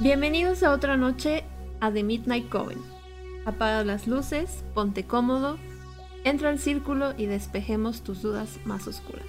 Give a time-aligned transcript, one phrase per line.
[0.00, 1.44] Bienvenidos a otra noche
[1.80, 2.78] a The Midnight Coven.
[3.46, 5.56] Apaga las luces, ponte cómodo,
[6.24, 9.28] entra al círculo y despejemos tus dudas más oscuras.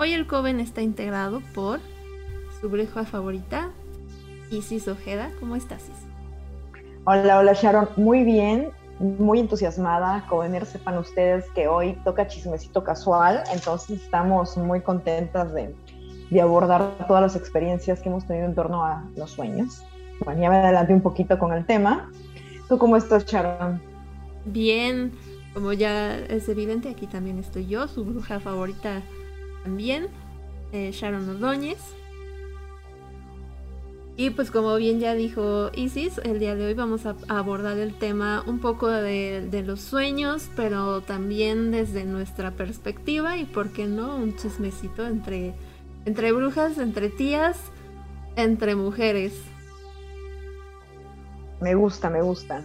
[0.00, 1.78] Hoy el Coven está integrado por
[2.60, 3.70] su bruja favorita,
[4.50, 5.30] Isis Ojeda.
[5.38, 6.06] ¿Cómo estás, Isis?
[7.04, 7.88] Hola, hola Sharon.
[7.96, 10.26] Muy bien, muy entusiasmada.
[10.28, 15.72] Covener, sepan ustedes que hoy toca chismecito casual, entonces estamos muy contentas de
[16.30, 19.82] de abordar todas las experiencias que hemos tenido en torno a los sueños.
[20.24, 22.10] Bueno, ya me adelanté un poquito con el tema.
[22.68, 23.82] ¿Tú cómo estás, Sharon?
[24.44, 25.12] Bien,
[25.54, 29.02] como ya es evidente, aquí también estoy yo, su bruja favorita
[29.64, 30.06] también,
[30.72, 31.78] eh, Sharon Ordóñez.
[34.16, 37.94] Y pues como bien ya dijo Isis, el día de hoy vamos a abordar el
[37.94, 43.86] tema un poco de, de, los sueños, pero también desde nuestra perspectiva y, ¿por qué
[43.86, 45.54] no?, un chismecito entre
[46.04, 47.58] entre brujas, entre tías,
[48.36, 49.34] entre mujeres.
[51.60, 52.62] Me gusta, me gusta.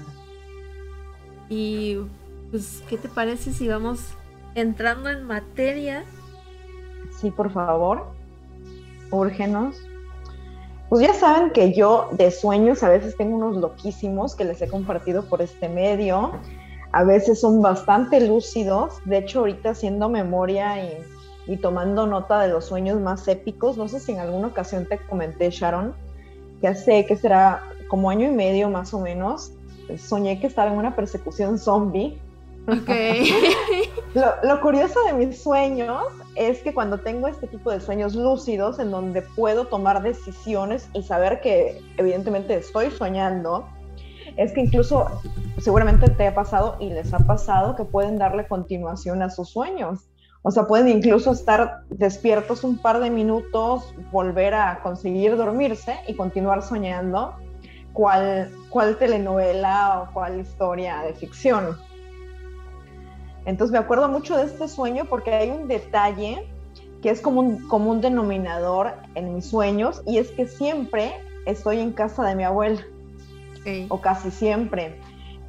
[1.50, 1.97] Y
[2.52, 4.13] pues, ¿qué te parece si vamos
[4.56, 6.06] entrando en materia?
[7.19, 8.08] Sí, por favor.
[9.11, 9.75] Úrgenos.
[10.89, 14.67] Pues ya saben que yo de sueños a veces tengo unos loquísimos que les he
[14.67, 16.31] compartido por este medio.
[16.91, 18.94] A veces son bastante lúcidos.
[19.06, 20.97] De hecho, ahorita haciendo memoria y
[21.47, 23.77] y tomando nota de los sueños más épicos.
[23.77, 25.93] No sé si en alguna ocasión te comenté, Sharon,
[26.61, 29.51] que hace que será como año y medio más o menos,
[29.97, 32.19] soñé que estaba en una persecución zombie.
[32.67, 33.31] Okay.
[34.16, 36.01] lo, lo, curioso de mis sueños
[36.33, 41.03] es que cuando tengo este tipo de sueños lúcidos, en donde puedo tomar decisiones y
[41.03, 43.67] saber que evidentemente estoy soñando,
[44.35, 45.21] es que incluso
[45.59, 49.99] seguramente te ha pasado y les ha pasado que pueden darle continuación a sus sueños.
[50.47, 56.13] O sea, pueden incluso estar despiertos un par de minutos, volver a conseguir dormirse y
[56.13, 57.33] continuar soñando
[57.93, 61.75] cuál, cuál telenovela o cuál historia de ficción.
[63.47, 66.47] Entonces me acuerdo mucho de este sueño porque hay un detalle
[67.01, 71.11] que es como un, como un denominador en mis sueños y es que siempre
[71.47, 72.81] estoy en casa de mi abuela.
[73.89, 75.00] O casi siempre.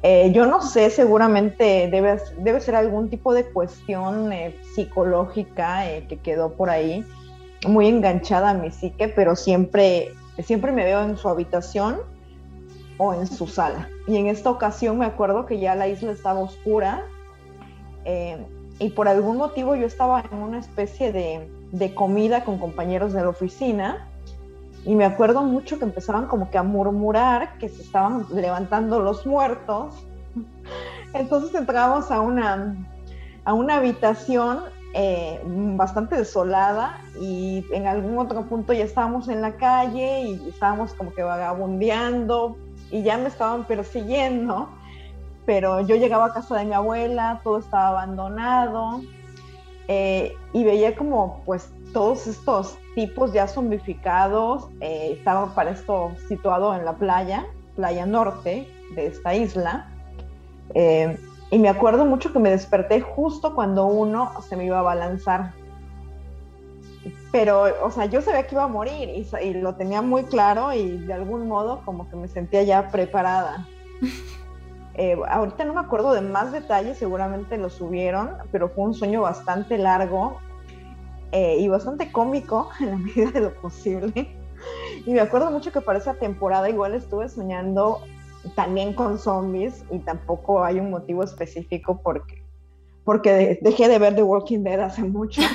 [0.09, 6.05] Eh, yo no sé, seguramente debe, debe ser algún tipo de cuestión eh, psicológica eh,
[6.07, 7.03] que quedó por ahí
[7.67, 11.97] muy enganchada a mi psique, pero siempre, siempre me veo en su habitación
[12.97, 13.89] o en su sala.
[14.07, 17.03] Y en esta ocasión me acuerdo que ya la isla estaba oscura
[18.79, 23.23] y por algún motivo yo estaba en una especie de, de comida con compañeros de
[23.23, 24.06] la oficina
[24.85, 29.25] y me acuerdo mucho que empezaban como que a murmurar que se estaban levantando los
[29.25, 29.93] muertos.
[31.13, 32.75] Entonces entramos a una,
[33.43, 34.59] a una habitación
[34.93, 40.93] eh, bastante desolada y en algún otro punto ya estábamos en la calle y estábamos
[40.93, 42.57] como que vagabundeando
[42.89, 44.69] y ya me estaban persiguiendo,
[45.45, 49.01] pero yo llegaba a casa de mi abuela, todo estaba abandonado
[49.87, 54.69] eh, y veía como pues todos estos tipos ya zombificados.
[54.81, 59.87] Eh, estaba para esto situado en la playa, playa norte de esta isla.
[60.73, 61.15] Eh,
[61.51, 65.51] y me acuerdo mucho que me desperté justo cuando uno se me iba a balanzar.
[67.31, 70.73] Pero, o sea, yo sabía que iba a morir y, y lo tenía muy claro
[70.73, 73.67] y de algún modo como que me sentía ya preparada.
[74.99, 79.21] Eh, ahorita no me acuerdo de más detalles, seguramente lo subieron, pero fue un sueño
[79.21, 80.39] bastante largo
[81.31, 84.35] eh, y bastante cómico en la medida de lo posible.
[85.05, 88.01] Y me acuerdo mucho que para esa temporada igual estuve soñando
[88.55, 92.43] también con zombies y tampoco hay un motivo específico porque,
[93.03, 95.41] porque dejé de ver The Walking Dead hace mucho.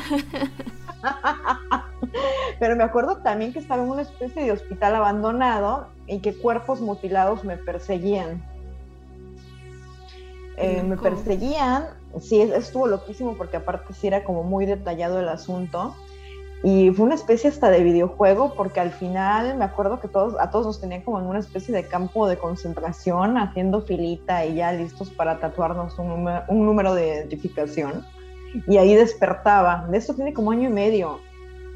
[2.58, 6.80] Pero me acuerdo también que estaba en una especie de hospital abandonado y que cuerpos
[6.80, 8.42] mutilados me perseguían.
[10.56, 11.86] Eh, me perseguían
[12.20, 15.94] sí, estuvo loquísimo porque aparte sí era como muy detallado el asunto.
[16.64, 20.50] Y fue una especie hasta de videojuego porque al final me acuerdo que todos, a
[20.50, 24.72] todos nos tenían como en una especie de campo de concentración, haciendo filita y ya
[24.72, 28.04] listos para tatuarnos un número, un número de identificación.
[28.68, 29.86] Y ahí despertaba.
[29.90, 31.18] De esto tiene como año y medio.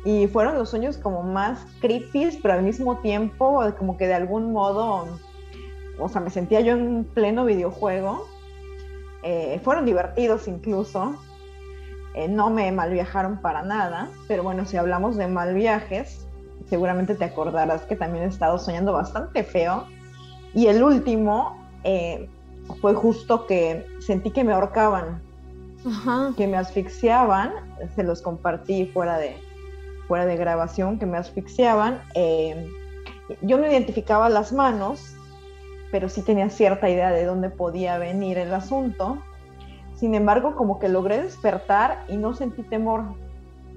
[0.05, 4.53] Y fueron los sueños como más creepy, pero al mismo tiempo como que de algún
[4.53, 5.09] modo,
[5.99, 8.25] o sea, me sentía yo en pleno videojuego
[9.29, 11.17] eh, fueron divertidos incluso,
[12.15, 16.29] eh, no me malviajaron para nada, pero bueno, si hablamos de mal viajes,
[16.71, 19.89] seguramente te acordarás que también he estado soñando bastante feo.
[20.55, 22.29] Y el último eh,
[22.81, 25.21] fue justo que sentí que me ahorcaban,
[26.37, 27.53] que me asfixiaban,
[27.97, 29.37] se los compartí fuera de,
[30.07, 32.01] fuera de grabación, que me asfixiaban.
[33.43, 35.16] Yo no identificaba las manos,
[35.97, 39.17] pero sí tenía cierta idea de dónde podía venir el asunto.
[39.95, 43.05] Sin embargo, como que logré despertar y no sentí temor,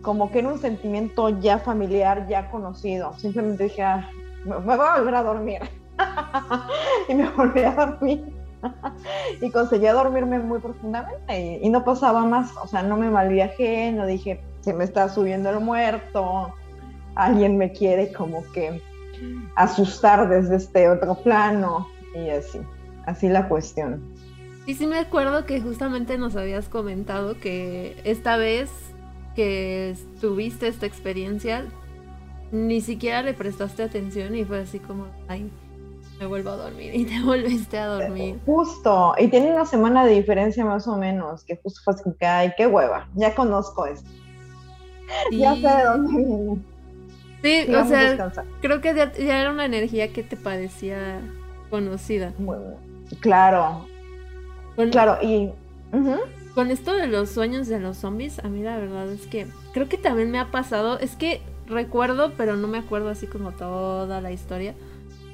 [0.02, 3.14] como que era un sentimiento ya familiar, ya conocido.
[3.14, 4.10] Simplemente dije, ah,
[4.44, 5.62] me voy a volver a dormir.
[7.08, 8.34] y me volví a dormir.
[9.42, 14.06] y conseguía dormirme muy profundamente y, no pasaba más, o sea, no me malviajé, no
[14.06, 16.54] dije, se me está subiendo el muerto,
[17.16, 18.82] alguien me quiere como que
[19.56, 22.60] asustar desde este otro plano y así,
[23.06, 24.02] así la cuestión.
[24.66, 28.70] Y sí me acuerdo que justamente nos habías comentado que esta vez
[29.36, 31.66] que tuviste esta experiencia,
[32.52, 35.50] ni siquiera le prestaste atención y fue así como, ay,
[36.20, 38.40] me vuelvo a dormir y te volviste a dormir.
[38.46, 42.26] Justo, y tiene una semana de diferencia más o menos, que justo fue así que,
[42.26, 44.10] ay, qué hueva, ya conozco esto.
[45.32, 46.62] Ya sé de dónde viene.
[47.42, 48.32] Sí, o sea,
[48.62, 51.22] creo que ya, era una energía que te parecía
[51.70, 52.34] conocida.
[53.20, 53.86] Claro.
[54.92, 55.50] claro, y...
[56.56, 59.88] Con esto de los sueños de los zombies, a mí la verdad es que creo
[59.88, 64.20] que también me ha pasado, es que recuerdo, pero no me acuerdo así como toda
[64.20, 64.74] la historia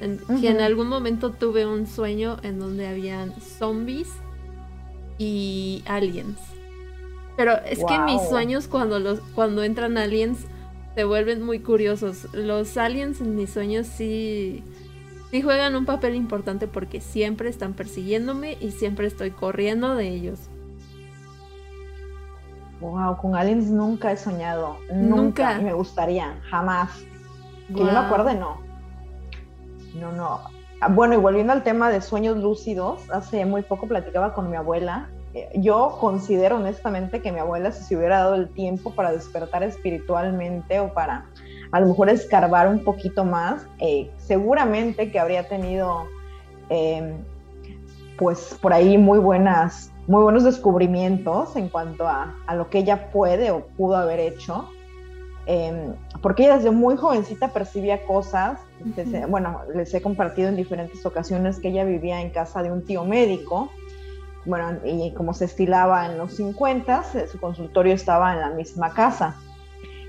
[0.01, 4.09] en, que en algún momento tuve un sueño en donde habían zombies
[5.17, 6.37] y aliens.
[7.37, 10.45] Pero es que mis sueños cuando los cuando entran aliens
[10.95, 12.27] se vuelven muy curiosos.
[12.33, 14.63] Los aliens en mis sueños sí
[15.35, 20.39] sí juegan un papel importante porque siempre están persiguiéndome y siempre estoy corriendo de ellos.
[22.79, 24.77] Wow, con aliens nunca he soñado.
[24.93, 25.59] Nunca.
[25.59, 27.03] Y me gustaría, jamás.
[27.67, 28.61] Que yo me acuerde, no.
[29.95, 30.39] No, no.
[30.79, 34.55] Ah, bueno, y volviendo al tema de sueños lúcidos, hace muy poco platicaba con mi
[34.55, 35.09] abuela.
[35.33, 39.63] Eh, yo considero honestamente que mi abuela, si se hubiera dado el tiempo para despertar
[39.63, 41.25] espiritualmente o para
[41.75, 46.06] a lo mejor escarbar un poquito más, eh, seguramente que habría tenido,
[46.69, 47.18] em,
[48.18, 53.12] pues por ahí muy buenas, muy buenos descubrimientos en cuanto a, a lo que ella
[53.12, 54.69] puede o pudo haber hecho.
[55.48, 58.57] Em, porque ella desde muy jovencita percibía cosas,
[59.28, 63.04] bueno, les he compartido en diferentes ocasiones que ella vivía en casa de un tío
[63.04, 63.69] médico,
[64.45, 69.36] bueno, y como se estilaba en los 50, su consultorio estaba en la misma casa.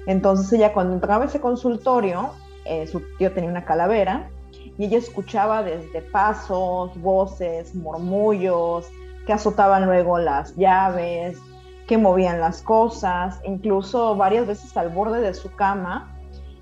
[0.07, 2.31] Entonces ella cuando entraba a ese consultorio,
[2.65, 4.31] eh, su tío tenía una calavera
[4.79, 8.87] y ella escuchaba desde pasos, voces, murmullos,
[9.27, 11.39] que azotaban luego las llaves,
[11.87, 16.13] que movían las cosas, incluso varias veces al borde de su cama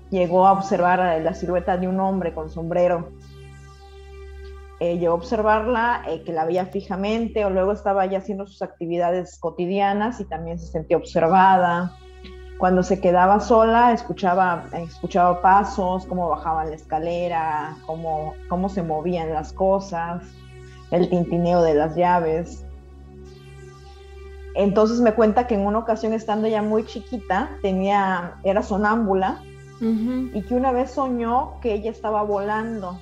[0.09, 3.09] llegó a observar la silueta de un hombre con sombrero.
[4.79, 8.61] Eh, llegó a observarla, eh, que la veía fijamente, o luego estaba ya haciendo sus
[8.61, 11.97] actividades cotidianas y también se sentía observada.
[12.57, 19.33] Cuando se quedaba sola, escuchaba, escuchaba pasos, cómo bajaban la escalera, cómo, cómo se movían
[19.33, 20.23] las cosas,
[20.91, 22.65] el tintineo de las llaves.
[24.55, 29.41] Entonces me cuenta que en una ocasión estando ya muy chiquita, tenía, era sonámbula
[29.81, 32.97] y que una vez soñó que ella estaba volando,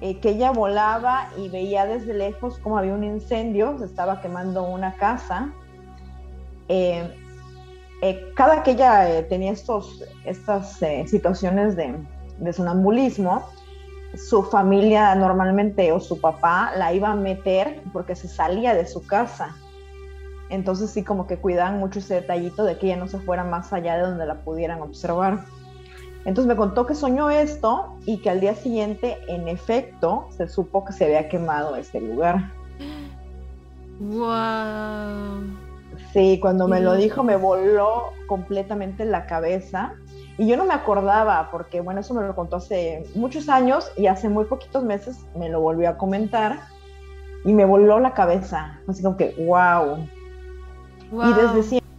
[0.00, 4.62] eh, que ella volaba y veía desde lejos como había un incendio, se estaba quemando
[4.62, 5.50] una casa.
[6.68, 7.12] Eh,
[8.02, 11.96] eh, cada que ella tenía estos, estas situaciones de,
[12.38, 13.48] de sonambulismo,
[14.14, 19.06] su familia normalmente o su papá la iba a meter porque se salía de su
[19.06, 19.56] casa
[20.52, 23.72] entonces sí como que cuidaban mucho ese detallito de que ella no se fuera más
[23.72, 25.46] allá de donde la pudieran observar.
[26.26, 30.84] Entonces me contó que soñó esto y que al día siguiente, en efecto, se supo
[30.84, 32.52] que se había quemado este lugar.
[33.98, 35.61] ¡Wow!
[36.12, 39.94] Sí, cuando me lo dijo me voló completamente la cabeza
[40.38, 44.06] y yo no me acordaba porque, bueno, eso me lo contó hace muchos años y
[44.06, 46.60] hace muy poquitos meses me lo volvió a comentar
[47.44, 48.80] y me voló la cabeza.
[48.88, 49.98] Así como que, wow,
[51.12, 51.90] y desde siempre,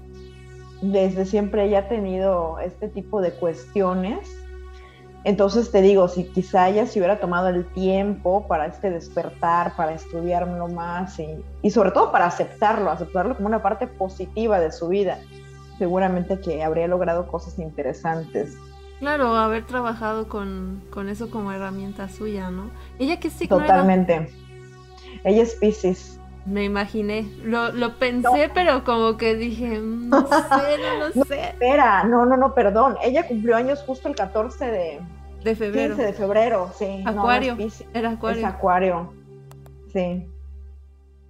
[0.81, 4.29] desde siempre ella ha tenido este tipo de cuestiones.
[5.25, 9.93] Entonces te digo, si quizá ella se hubiera tomado el tiempo para este despertar, para
[9.93, 11.27] estudiarlo más y,
[11.61, 15.19] y sobre todo para aceptarlo, aceptarlo como una parte positiva de su vida,
[15.77, 18.57] seguramente que habría logrado cosas interesantes.
[18.99, 22.69] Claro, haber trabajado con, con eso como herramienta suya, ¿no?
[22.99, 23.47] Ella que sí.
[23.47, 24.29] Totalmente.
[25.23, 26.19] Ella es Pisces.
[26.45, 31.39] Me imaginé, lo, lo pensé, pero como que dije, mm, no sé, no lo sé.
[31.41, 32.97] Espera, no, no, no, perdón.
[33.01, 34.99] Ella cumplió años justo el 14 de,
[35.43, 35.95] de febrero.
[35.95, 37.03] 15 de febrero, sí.
[37.05, 37.57] Acuario.
[37.93, 38.39] era Acuario.
[38.41, 39.13] Es Acuario,
[39.93, 40.27] sí.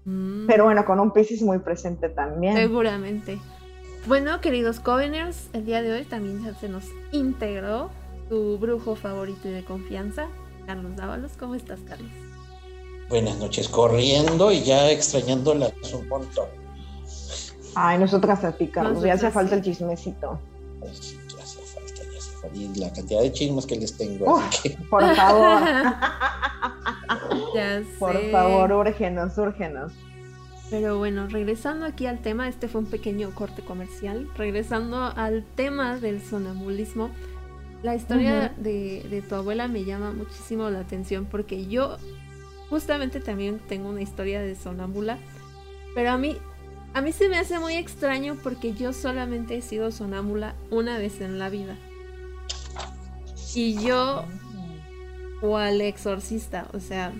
[0.05, 0.47] Mm.
[0.47, 2.55] Pero bueno, con un Pisces muy presente también.
[2.55, 3.37] Seguramente.
[4.07, 7.89] Bueno, queridos Coveners, el día de hoy también se nos integró
[8.29, 10.27] tu brujo favorito y de confianza,
[10.65, 11.37] Carlos Dávalos.
[11.37, 12.11] ¿Cómo estás, Carlos?
[13.13, 16.47] Buenas noches, corriendo y ya extrañándola un montón.
[17.75, 20.39] Ay, nosotras a ti, Carlos, ya hace falta el chismecito.
[20.93, 22.57] sí, ya hace falta, ya hace falta.
[22.57, 24.77] Y la cantidad de chismes que les tengo, así que...
[24.85, 25.61] Por favor.
[27.53, 27.85] ya sé.
[27.99, 29.91] Por favor, úrgenos, úrgenos.
[30.71, 34.27] Pero bueno, regresando aquí al tema, este fue un pequeño corte comercial.
[34.35, 37.11] Regresando al tema del sonambulismo,
[37.83, 41.97] la historia de, de, tu abuela me llama muchísimo la atención porque yo
[42.73, 45.19] justamente también tengo una historia de sonámbula,
[45.93, 46.37] pero a mí,
[46.95, 51.21] a mí se me hace muy extraño porque yo solamente he sido sonámbula una vez
[51.21, 51.75] en la vida.
[53.53, 54.25] Y yo,
[55.43, 57.13] o al exorcista, o sea,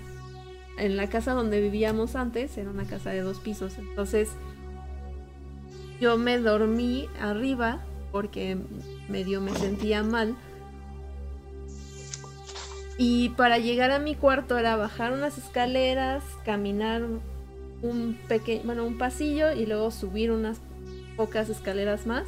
[0.79, 4.29] en la casa donde vivíamos antes, era una casa de dos pisos, entonces
[6.01, 8.57] yo me dormí arriba porque
[9.07, 10.35] medio me sentía mal
[12.97, 17.03] y para llegar a mi cuarto era bajar unas escaleras, caminar
[17.81, 20.59] un pequeño, bueno, un pasillo y luego subir unas
[21.17, 22.25] pocas escaleras más.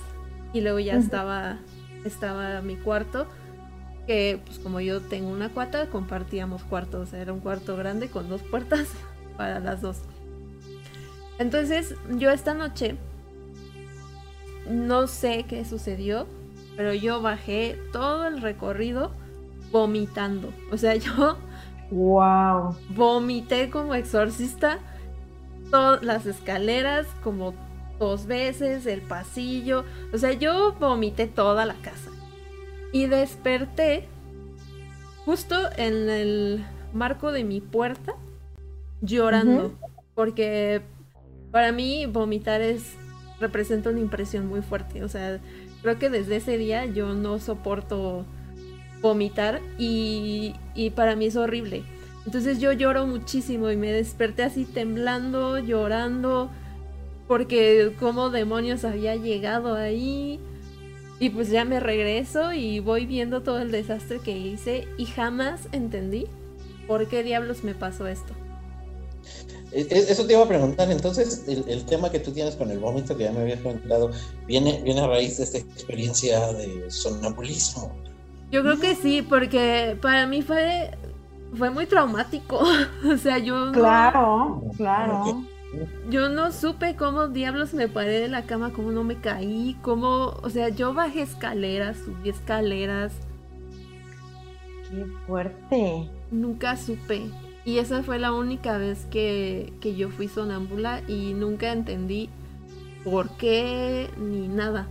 [0.54, 1.60] Y luego ya estaba
[2.06, 3.28] estaba mi cuarto
[4.06, 8.10] que pues como yo tengo una cuata compartíamos cuarto, o sea, era un cuarto grande
[8.10, 8.88] con dos puertas
[9.38, 9.98] para las dos.
[11.40, 12.96] Entonces, yo esta noche
[14.70, 16.28] no sé qué sucedió,
[16.78, 19.12] pero yo bajé todo el recorrido
[19.72, 20.54] vomitando.
[20.72, 21.38] O sea, yo.
[21.92, 22.76] ¡Wow!
[22.90, 24.80] Vomité como exorcista
[25.70, 27.54] todas las escaleras, como
[28.00, 29.86] dos veces, el pasillo.
[30.14, 32.10] O sea, yo vomité toda la casa.
[32.92, 34.08] Y desperté
[35.26, 38.16] justo en el marco de mi puerta
[39.02, 39.74] llorando.
[40.14, 40.82] Porque
[41.52, 42.96] para mí vomitar es
[43.40, 45.04] representa una impresión muy fuerte.
[45.04, 45.40] O sea,
[45.82, 48.26] creo que desde ese día yo no soporto
[49.06, 50.54] vomitar y,
[50.96, 51.84] para mí es horrible.
[52.26, 56.50] Entonces yo lloro muchísimo y me desperté así temblando, llorando,
[57.28, 60.40] porque como demonios había llegado ahí.
[61.20, 65.62] Y pues ya me regreso y voy viendo todo el desastre que hice y jamás
[65.72, 66.26] entendí
[66.88, 68.34] por qué diablos me pasó esto.
[69.72, 72.80] E, e, eso te iba a preguntar, entonces el, tema que tú tienes con el
[72.80, 74.12] vómito que ya me habías comentado,
[74.46, 77.94] ¿viene, viene a raíz de esta experiencia de sonambulismo?
[78.56, 80.92] Yo creo que sí, porque para mí fue,
[81.58, 82.64] fue muy traumático.
[83.14, 83.74] o sea, yo...
[83.74, 85.44] Claro, claro.
[86.10, 90.38] Yo no supe cómo diablos me paré de la cama, cómo no me caí, cómo...
[90.42, 93.12] O sea, yo bajé escaleras, subí escaleras.
[94.90, 96.10] Qué fuerte.
[96.32, 97.24] Nunca supe.
[97.66, 102.30] Y esa fue la única vez que, que yo fui sonámbula y nunca entendí
[103.04, 104.88] por qué ni nada.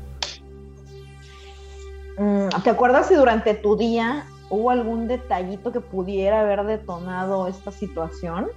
[2.19, 7.71] Mm, ¿Te acuerdas si durante tu día hubo algún detallito que pudiera haber detonado esta
[7.71, 8.49] situación?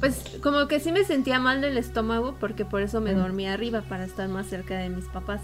[0.00, 3.18] Pues como que sí me sentía mal del estómago porque por eso me mm.
[3.18, 5.40] dormía arriba para estar más cerca de mis papás.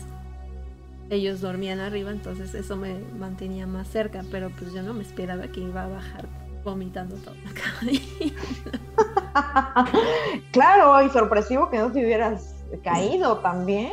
[1.11, 5.49] Ellos dormían arriba, entonces eso me mantenía más cerca, pero pues yo no me esperaba
[5.49, 6.26] que iba a bajar
[6.64, 7.52] vomitando toda la
[10.52, 13.90] claro, y sorpresivo que no te hubieras caído también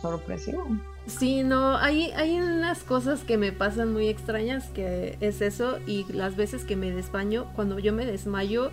[0.00, 0.66] sorpresivo.
[1.06, 6.04] Sí, no, hay, hay unas cosas que me pasan muy extrañas que es eso y
[6.12, 8.70] las veces que me desmayo, cuando yo me desmayo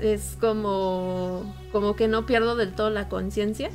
[0.00, 3.70] es como, como que no pierdo del todo la conciencia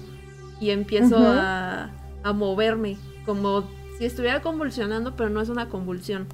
[0.59, 1.91] y empiezo a,
[2.23, 3.63] a moverme, como
[3.97, 6.27] si estuviera convulsionando, pero no es una convulsión,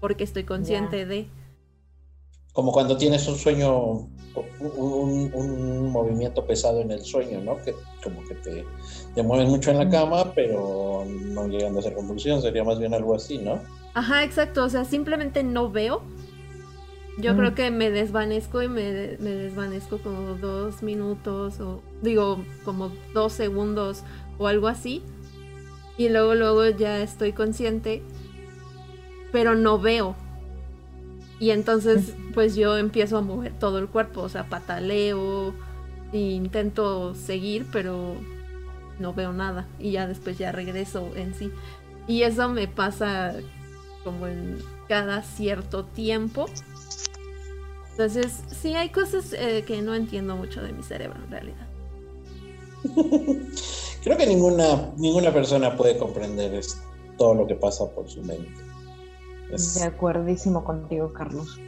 [0.00, 1.28] porque estoy consciente de...
[2.52, 4.08] Como cuando tienes un sueño
[4.60, 7.56] un, movimiento pesado en el sueño, ¿no?
[7.62, 8.64] Que como que te,
[9.14, 12.94] te mueves mucho en la cama, pero no llegando a ser convulsión, sería más bien
[12.94, 13.60] algo así, ¿no?
[13.94, 16.02] Ajá, exacto, o sea, simplemente no veo.
[17.20, 22.92] Yo creo que me desvanezco y me, me, desvanezco como dos minutos o digo como
[23.12, 24.04] dos segundos
[24.38, 25.02] o algo así.
[25.96, 28.04] Y luego, luego ya estoy consciente,
[29.32, 30.14] pero no veo.
[31.40, 35.54] Y entonces, pues yo empiezo a mover todo el cuerpo, o sea, pataleo,
[36.12, 38.16] e intento seguir, pero
[38.98, 39.66] no veo nada.
[39.78, 41.52] Y ya después ya regreso en sí.
[42.06, 43.34] Y eso me pasa
[44.02, 46.46] como en cada cierto tiempo.
[47.92, 51.66] Entonces, sí hay cosas eh, que no entiendo mucho de mi cerebro en realidad.
[54.02, 56.60] Creo que ninguna, ninguna persona puede comprender
[57.16, 58.67] todo lo que pasa por su mente.
[59.50, 61.58] De acuerdísimo contigo, Carlos.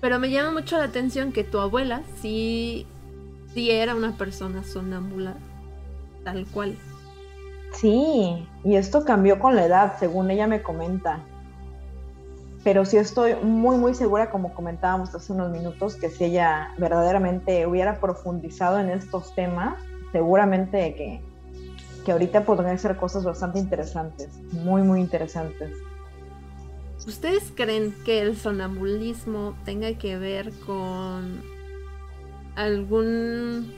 [0.00, 2.86] Pero me llama mucho la atención que tu abuela sí,
[3.54, 5.36] sí era una persona sonámbula,
[6.24, 6.76] tal cual.
[7.72, 11.20] Sí, y esto cambió con la edad, según ella me comenta.
[12.62, 17.66] Pero sí estoy muy, muy segura, como comentábamos hace unos minutos, que si ella verdaderamente
[17.66, 19.74] hubiera profundizado en estos temas,
[20.12, 21.22] seguramente que,
[22.04, 25.70] que ahorita podrían ser cosas bastante interesantes, muy, muy interesantes.
[27.06, 31.42] ¿Ustedes creen que el sonambulismo tenga que ver con
[32.56, 33.74] algún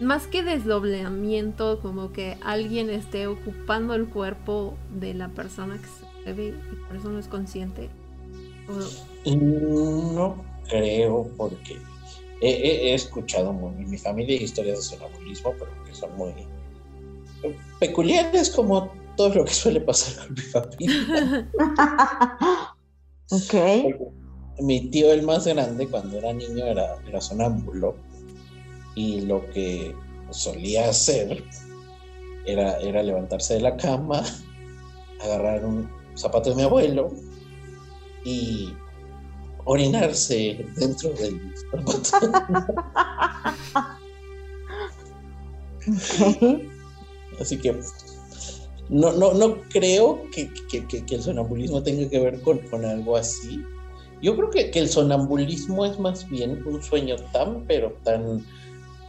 [0.00, 5.86] más que desdoblamiento, como que alguien esté ocupando el cuerpo de la persona que
[6.24, 7.88] se ve y por eso no es consciente?
[9.24, 11.78] No creo, porque
[12.42, 16.32] he, escuchado en mi familia historias de sonambulismo, pero que son muy
[17.78, 21.48] peculiares, como todo lo que suele pasar con mi familia.
[23.30, 23.54] ok.
[24.60, 27.96] Mi tío, el más grande, cuando era niño, era, era sonámbulo
[28.94, 29.94] y lo que
[30.30, 31.44] solía hacer
[32.46, 34.22] era, era levantarse de la cama,
[35.22, 37.12] agarrar un zapato de mi abuelo
[38.24, 38.72] y
[39.64, 42.70] orinarse dentro del zapato.
[47.40, 47.74] Así que
[48.88, 50.50] no, no, no creo que,
[51.10, 53.62] el sonambulismo tenga que ver con, algo así.
[54.22, 58.44] Yo creo que, que, el sonambulismo es más bien un sueño tan, pero tan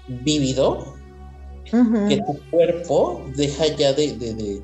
[0.07, 0.95] vívido
[1.71, 4.61] que tu cuerpo deja ya de,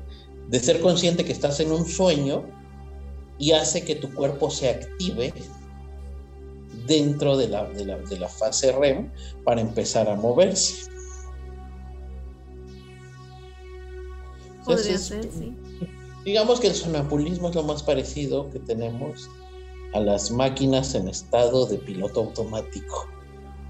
[0.52, 2.44] ser consciente que estás en un sueño
[3.38, 5.34] y hace que tu cuerpo se active
[6.86, 9.10] dentro de la, de la, fase REM
[9.44, 10.90] para empezar a moverse.
[14.64, 15.54] Podría ser, sí.
[16.24, 19.28] Digamos que el sonambulismo es lo más parecido que tenemos
[19.92, 23.14] a las máquinas en estado de piloto automático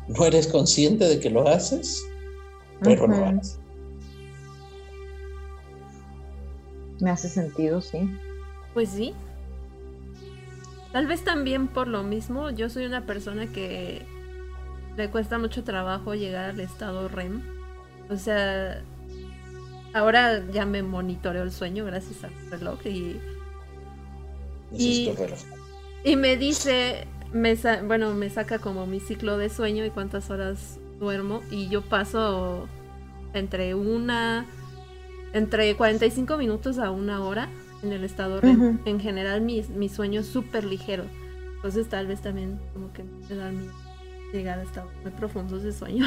[0.08, 2.06] no eres consciente de que lo haces,
[2.80, 3.58] pero lo haces.
[7.00, 7.98] Me hace sentido, sí.
[8.72, 9.14] Pues sí.
[10.92, 14.06] Tal vez también por lo mismo, yo soy una persona que
[14.96, 17.42] le cuesta mucho trabajo llegar al estado REM.
[18.10, 18.84] O sea,
[19.94, 23.20] ahora ya me monitoreo el sueño gracias al reloj y...
[24.76, 25.12] Y,
[26.02, 27.54] y me dice, me
[27.86, 32.68] bueno, me saca como mi ciclo de sueño y cuántas horas duermo y yo paso
[33.32, 34.46] entre una
[35.32, 37.48] entre 45 minutos a una hora
[37.82, 38.80] en el estado REM.
[38.84, 41.04] En general mi, mi sueño es súper ligero.
[41.56, 43.68] Entonces tal vez también como que me da mi
[44.32, 46.04] llegar a estados muy profundos de sueño.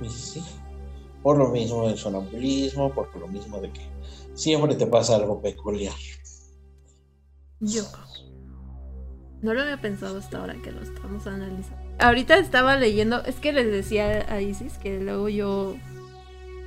[0.08, 0.42] sí.
[1.22, 3.82] Por lo mismo del sonambulismo, por lo mismo de que
[4.34, 5.94] siempre te pasa algo peculiar.
[7.60, 7.84] Yo
[9.42, 11.78] no lo había pensado hasta ahora que lo estamos analizando.
[11.98, 15.76] Ahorita estaba leyendo, es que les decía a Isis que luego yo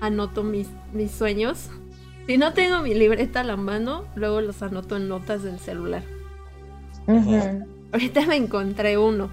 [0.02, 1.70] anoto mis, mis sueños.
[2.28, 6.04] Si no tengo mi libreta a la mano, luego los anoto en notas del celular.
[7.92, 9.30] Ahorita me encontré uno.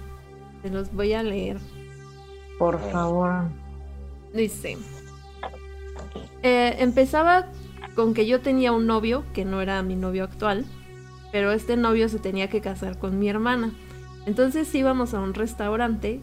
[0.61, 1.57] Se los voy a leer.
[2.59, 3.45] Por favor.
[4.33, 4.77] Dice.
[6.43, 7.47] Eh, empezaba
[7.95, 10.65] con que yo tenía un novio, que no era mi novio actual,
[11.31, 13.71] pero este novio se tenía que casar con mi hermana.
[14.25, 16.21] Entonces íbamos a un restaurante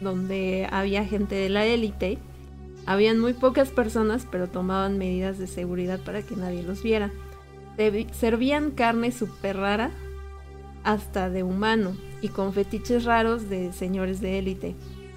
[0.00, 2.18] donde había gente de la élite.
[2.86, 7.10] Habían muy pocas personas, pero tomaban medidas de seguridad para que nadie los viera.
[8.12, 9.90] Servían carne súper rara,
[10.84, 14.74] hasta de humano, y con fetiches raros de señores de élite.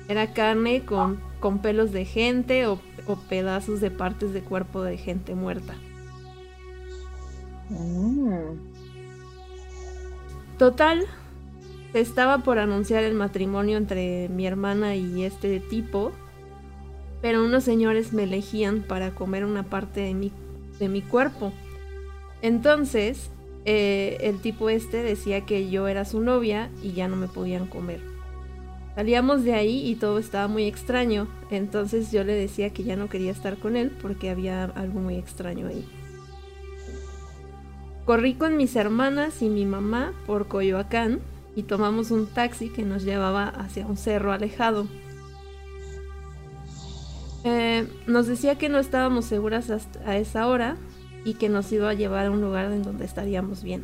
[0.07, 2.79] Era carne con, con pelos de gente o,
[3.17, 5.75] pedazos de partes de cuerpo de gente muerta.
[7.69, 8.57] Mm.
[10.57, 11.05] Total,
[11.93, 16.11] estaba por anunciar el matrimonio entre mi hermana y este tipo,
[17.21, 20.31] pero unos señores me elegían para comer una parte de mi,
[20.79, 21.53] de mi cuerpo.
[22.41, 23.29] Entonces,
[23.65, 27.67] eh, el tipo este decía que yo era su novia y ya no me podían
[27.67, 28.01] comer.
[28.99, 33.07] Salíamos de ahí y todo estaba muy extraño, entonces yo le decía que ya no
[33.07, 35.87] quería estar con él porque había algo muy extraño ahí.
[38.03, 41.21] Corrí con mis hermanas y mi mamá por Coyoacán
[41.55, 44.85] y tomamos un taxi que nos llevaba hacia un cerro alejado.
[47.45, 50.75] Eh, nos decía que no estábamos seguras hasta a esa hora
[51.23, 53.81] y que nos iba a llevar a un lugar en donde estaríamos bien.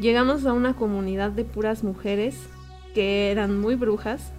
[0.00, 2.34] Llegamos a una comunidad de puras mujeres
[2.96, 4.32] que eran muy brujas,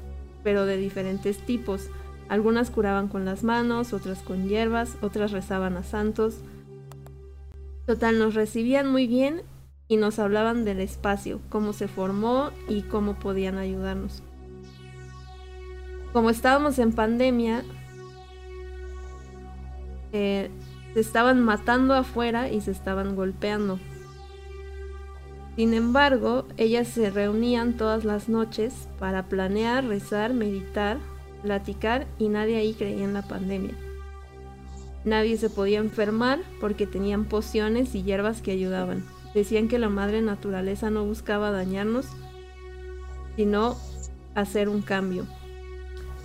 [0.43, 1.91] pero de diferentes tipos.
[2.27, 6.39] Algunas curaban con las manos, otras con hierbas, otras rezaban a santos,
[7.87, 9.43] Total, nos recibían muy bien
[9.87, 14.21] y nos hablaban del espacio, cómo se formó y cómo podían ayudarnos.
[16.11, 17.63] Como estábamos en pandemia,
[20.11, 20.49] eh,
[20.93, 23.79] se estaban matando afuera y se estaban golpeando.
[25.57, 30.99] Sin embargo, ellas se reunían todas las noches para planear, rezar, meditar,
[31.41, 33.73] platicar y nadie ahí creía en la pandemia.
[35.03, 39.03] Nadie se podía enfermar porque tenían pociones y hierbas que ayudaban.
[39.33, 42.05] Decían que la madre naturaleza no buscaba dañarnos,
[43.35, 43.77] sino
[44.35, 45.25] hacer un cambio.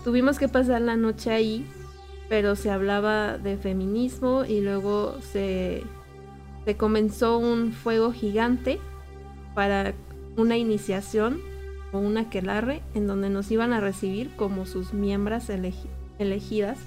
[0.05, 1.67] Tuvimos que pasar la noche ahí,
[2.29, 5.85] pero se hablaba de feminismo y luego se,
[6.67, 8.79] se comenzó un fuego gigante
[9.55, 9.95] para
[10.37, 11.41] una iniciación
[11.93, 15.51] o una aquelarre en donde nos iban a recibir como sus miembros
[16.19, 16.79] elegidas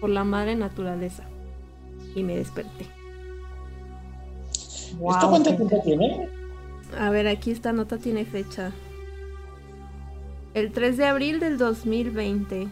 [0.00, 1.24] por la madre naturaleza.
[2.14, 2.86] Y me desperté.
[4.50, 6.28] ¿Esto cuánto tiempo tiene?
[6.98, 8.72] A ver, aquí esta nota tiene fecha.
[10.52, 12.68] El 3 de abril del 2020.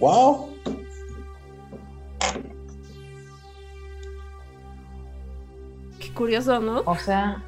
[0.00, 0.48] ¡Wow!
[5.98, 6.82] Qué curioso, ¿no?
[6.86, 7.44] O sea,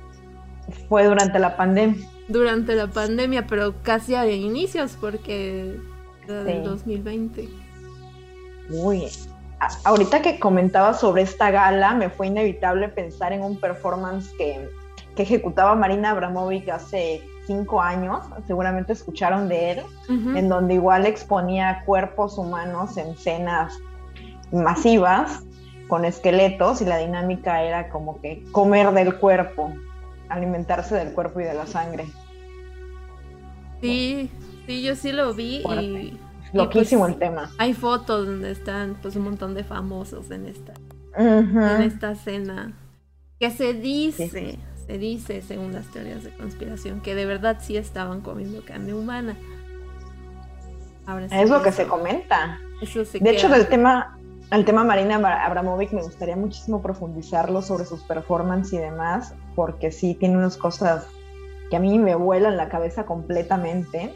[0.88, 2.08] fue durante la pandemia.
[2.28, 5.76] Durante la pandemia, pero casi a inicios, porque
[6.26, 7.48] era del 2020.
[8.70, 9.04] Uy,
[9.84, 14.68] ahorita que comentaba sobre esta gala, me fue inevitable pensar en un performance que,
[15.14, 21.82] que ejecutaba Marina Abramovic hace cinco años, seguramente escucharon de él, en donde igual exponía
[21.86, 23.78] cuerpos humanos en escenas
[24.52, 25.44] masivas
[25.88, 29.72] con esqueletos y la dinámica era como que comer del cuerpo,
[30.28, 32.06] alimentarse del cuerpo y de la sangre.
[33.80, 34.30] Sí,
[34.66, 36.18] sí, yo sí lo vi y...
[36.52, 37.50] Loquísimo pues el tema.
[37.58, 40.74] Hay fotos donde están pues un montón de famosos en esta,
[41.16, 42.72] en esta escena.
[43.38, 48.20] Que se dice, se dice, según las teorías de conspiración, que de verdad sí estaban
[48.20, 49.36] comiendo carne humana.
[51.30, 52.58] es lo que se comenta.
[53.20, 54.15] de hecho, del tema,
[54.50, 60.14] el tema Marina Abramovic me gustaría muchísimo profundizarlo sobre sus performances y demás, porque sí
[60.14, 61.06] tiene unas cosas
[61.70, 64.14] que a mí me vuelan la cabeza completamente.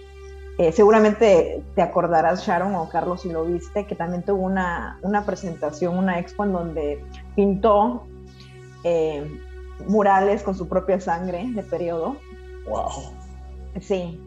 [0.58, 5.24] Eh, seguramente te acordarás, Sharon o Carlos, si lo viste, que también tuvo una, una
[5.24, 8.06] presentación, una expo en donde pintó
[8.84, 9.26] eh,
[9.88, 12.16] murales con su propia sangre de periodo.
[12.68, 13.14] Wow.
[13.80, 14.20] Sí.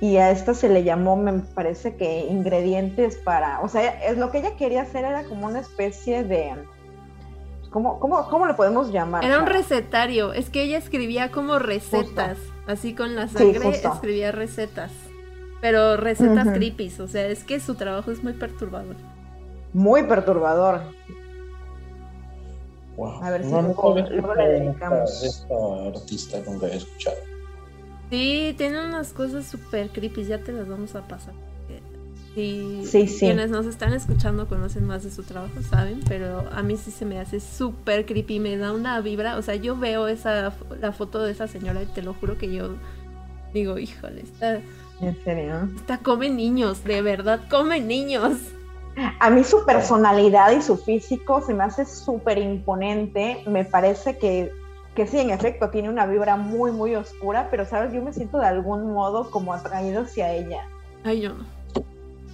[0.00, 4.30] Y a esta se le llamó, me parece que ingredientes para, o sea, es lo
[4.30, 6.54] que ella quería hacer era como una especie de,
[7.70, 9.22] ¿cómo, cómo, cómo le podemos llamar?
[9.24, 14.90] Era un recetario, es que ella escribía como recetas, así con la sangre escribía recetas,
[15.60, 18.96] pero recetas creepy, o sea, es que su trabajo es muy perturbador.
[19.74, 20.80] Muy perturbador.
[23.22, 23.94] A ver si luego,
[24.34, 25.22] le dedicamos.
[25.22, 25.54] Esta
[25.86, 27.16] artista nunca he escuchado.
[28.10, 31.34] Sí, tiene unas cosas súper creepy, ya te las vamos a pasar.
[32.34, 33.26] Si sí, sí.
[33.26, 37.04] quienes nos están escuchando conocen más de su trabajo, saben, pero a mí sí se
[37.04, 41.22] me hace súper creepy, me da una vibra, o sea, yo veo esa la foto
[41.22, 42.76] de esa señora y te lo juro que yo
[43.52, 44.60] digo, híjole, está...
[45.00, 45.68] ¿En serio?
[45.76, 48.34] Está come niños, de verdad, come niños.
[49.18, 53.42] A mí su personalidad y su físico se me hace súper imponente.
[53.46, 54.52] Me parece que,
[54.94, 57.92] que sí, en efecto, tiene una vibra muy, muy oscura, pero, ¿sabes?
[57.92, 60.66] Yo me siento de algún modo como atraído hacia ella.
[61.04, 61.44] Ay, yo no.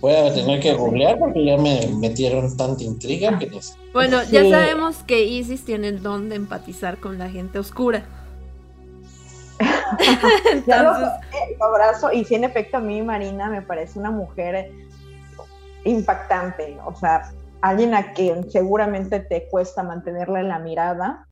[0.00, 3.50] Voy a tener que googlear porque ya me metieron tanta intriga que
[3.92, 8.04] Bueno, ya sabemos que Isis tiene el don de empatizar con la gente oscura.
[10.52, 11.08] Entonces...
[11.60, 14.70] abrazo y sí, en efecto, a mí Marina me parece una mujer
[15.84, 21.25] impactante, o sea, alguien a quien seguramente te cuesta mantenerla en la mirada.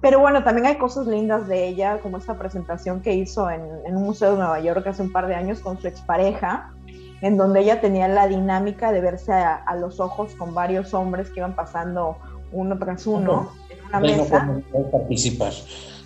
[0.00, 4.02] Pero bueno, también hay cosas lindas de ella, como esta presentación que hizo en, un
[4.02, 6.72] museo de Nueva York hace un par de años con su expareja,
[7.20, 11.40] en donde ella tenía la dinámica de verse a, los ojos con varios hombres que
[11.40, 12.16] iban pasando
[12.50, 14.62] uno tras uno en una mesa.
[14.90, 15.52] participar.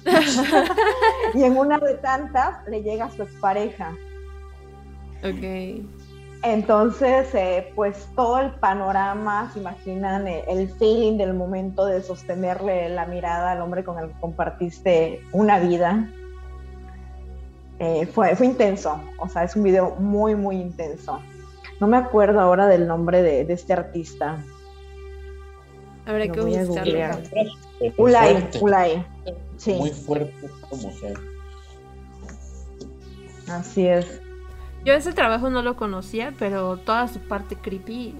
[1.34, 3.92] y en una de tantas le llega a su expareja.
[5.22, 5.84] Ok.
[6.44, 12.90] Entonces, eh, pues todo el panorama, se imaginan eh, el feeling del momento de sostenerle
[12.90, 16.06] la mirada al hombre con el que compartiste una vida.
[17.78, 21.18] Eh, fue, fue intenso, o sea, es un video muy, muy intenso.
[21.80, 24.44] No me acuerdo ahora del nombre de, este artista.
[26.04, 26.94] Habrá que buscarlo.
[27.96, 29.06] Ulay, Ulay.
[29.56, 29.72] Sí.
[29.72, 31.14] Muy fuerte como sea.
[33.48, 34.20] Así es.
[34.84, 38.14] Yo ese trabajo no lo conocía, pero toda su parte creepy,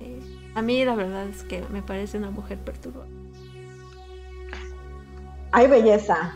[0.00, 0.20] eh,
[0.54, 3.08] a mí la verdad es que me parece una mujer perturbada.
[5.50, 6.34] Hay belleza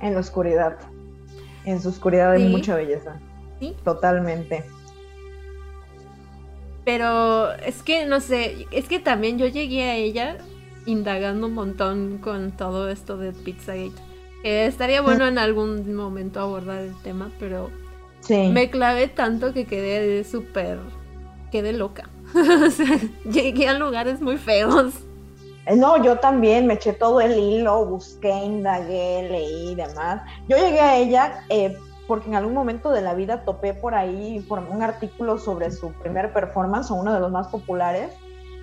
[0.00, 0.76] en la oscuridad.
[1.64, 3.18] En su oscuridad hay mucha belleza.
[3.58, 3.74] ¿Sí?
[3.84, 4.64] Totalmente.
[6.84, 10.36] Pero es que, no sé, es que también yo llegué a ella
[10.84, 14.02] indagando un montón con todo esto de Pizzagate.
[14.42, 17.70] Eh, estaría bueno en algún momento abordar el tema, pero
[18.28, 20.78] me clavé tanto que quedé súper...
[21.50, 22.08] quedé loca.
[22.34, 22.98] o sea,
[23.30, 24.94] llegué a lugares muy feos.
[25.66, 30.22] Eh, no, yo también me eché todo el hilo, busqué, indagué, leí y demás.
[30.48, 34.44] Yo llegué a ella eh, porque en algún momento de la vida topé por ahí
[34.48, 38.10] por un artículo sobre su primer performance, o uno de los más populares,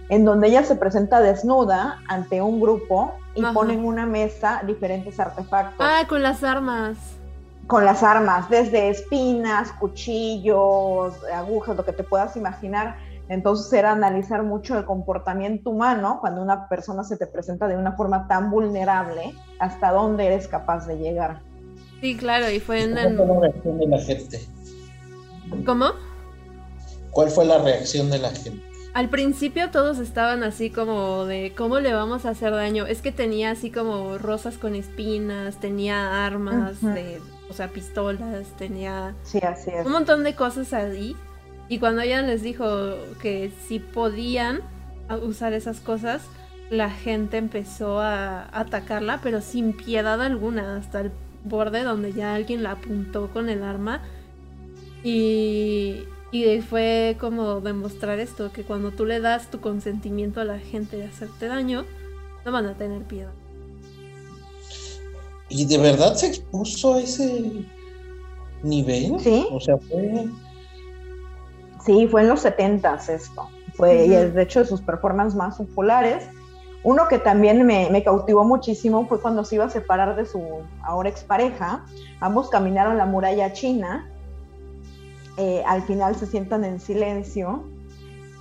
[0.10, 5.19] en donde ella se presenta desnuda ante un grupo y pone en una mesa diferentes
[5.19, 5.80] artefactos.
[5.80, 7.20] Ah, con las armas.
[7.71, 12.97] Con las armas, desde espinas, cuchillos, agujas, lo que te puedas imaginar.
[13.29, 17.93] Entonces era analizar mucho el comportamiento humano cuando una persona se te presenta de una
[17.93, 21.39] forma tan vulnerable, hasta dónde eres capaz de llegar.
[22.01, 23.15] Sí, claro, y fue en...
[23.15, 24.39] ¿Cuál fue la reacción de la gente?
[25.65, 25.86] ¿Cómo?
[27.12, 28.62] ¿Cuál fue la reacción de la gente?
[28.93, 32.86] Al principio todos estaban así como de cómo le vamos a hacer daño.
[32.86, 37.21] Es que tenía así como rosas con espinas, tenía armas de,
[37.52, 39.86] o sea, pistolas, tenía sí, así es.
[39.86, 41.16] un montón de cosas ahí.
[41.70, 42.66] Y cuando ella les dijo
[43.22, 44.62] que si podían
[45.22, 46.24] usar esas cosas,
[46.70, 51.12] la gente empezó a atacarla, pero sin piedad alguna, hasta el
[51.44, 54.02] borde donde ya alguien la apuntó con el arma.
[55.04, 60.60] Y, y fue como demostrar esto, que cuando tú le das tu consentimiento a la
[60.60, 61.86] gente de hacerte daño,
[62.46, 63.34] no van a tener piedad.
[65.52, 67.66] ¿Y de verdad se expuso a ese
[68.64, 69.20] nivel?
[69.20, 69.48] Sí.
[69.52, 70.26] O sea, fue...
[71.86, 73.48] Sí, fue en los 70 esto.
[73.74, 76.24] Fue, y es de hecho de sus performances más populares.
[76.84, 80.42] Uno que también me, me, cautivó muchísimo fue cuando se iba a separar de su
[80.84, 81.86] ahora expareja.
[82.20, 84.12] Ambos caminaron la muralla china
[85.38, 87.64] eh, al final se sientan en silencio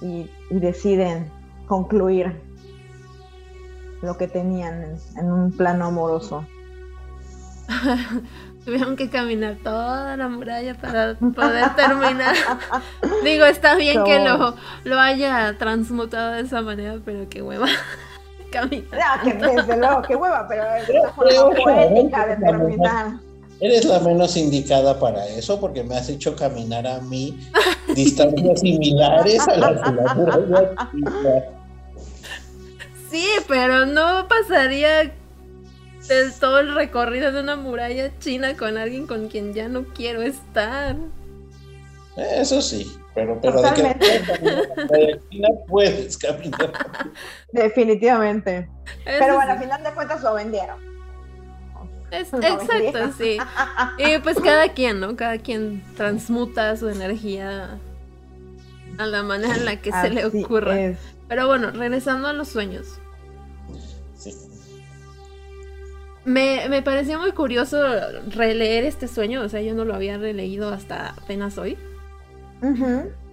[0.02, 1.30] y, deciden
[1.68, 2.42] concluir
[4.02, 6.44] lo que tenían en, un plano amoroso.
[8.64, 12.36] Tuvieron que caminar toda la muralla para poder terminar.
[13.24, 14.54] Digo, está bien que lo,
[14.84, 17.68] lo haya transmutado de esa manera, pero qué hueva.
[18.50, 19.22] caminar.
[19.22, 23.12] que desde luego, qué hueva, pero es una forma poética de terminar.
[23.60, 27.38] Eres la menos indicada para eso porque me has hecho caminar a mí
[27.94, 31.50] distancias similares a las de la muralla
[33.10, 35.12] Sí, pero no pasaría
[36.14, 40.22] del todo el recorrido de una muralla china con alguien con quien ya no quiero
[40.22, 40.96] estar.
[42.16, 46.72] Eso sí, pero, pero de que China puedes caminar.
[47.52, 48.68] Definitivamente.
[49.04, 50.90] pero bueno, al final de cuentas lo vendieron
[52.12, 53.38] exacto, sí.
[53.98, 55.16] Y pues cada quien, ¿no?
[55.16, 57.78] Cada quien transmuta su energía
[58.98, 60.76] a la manera en la que se le ocurra.
[61.28, 62.99] Pero bueno, regresando a los sueños.
[66.24, 67.78] Me, me pareció muy curioso
[68.28, 71.78] releer este sueño, o sea, yo no lo había releído hasta apenas hoy.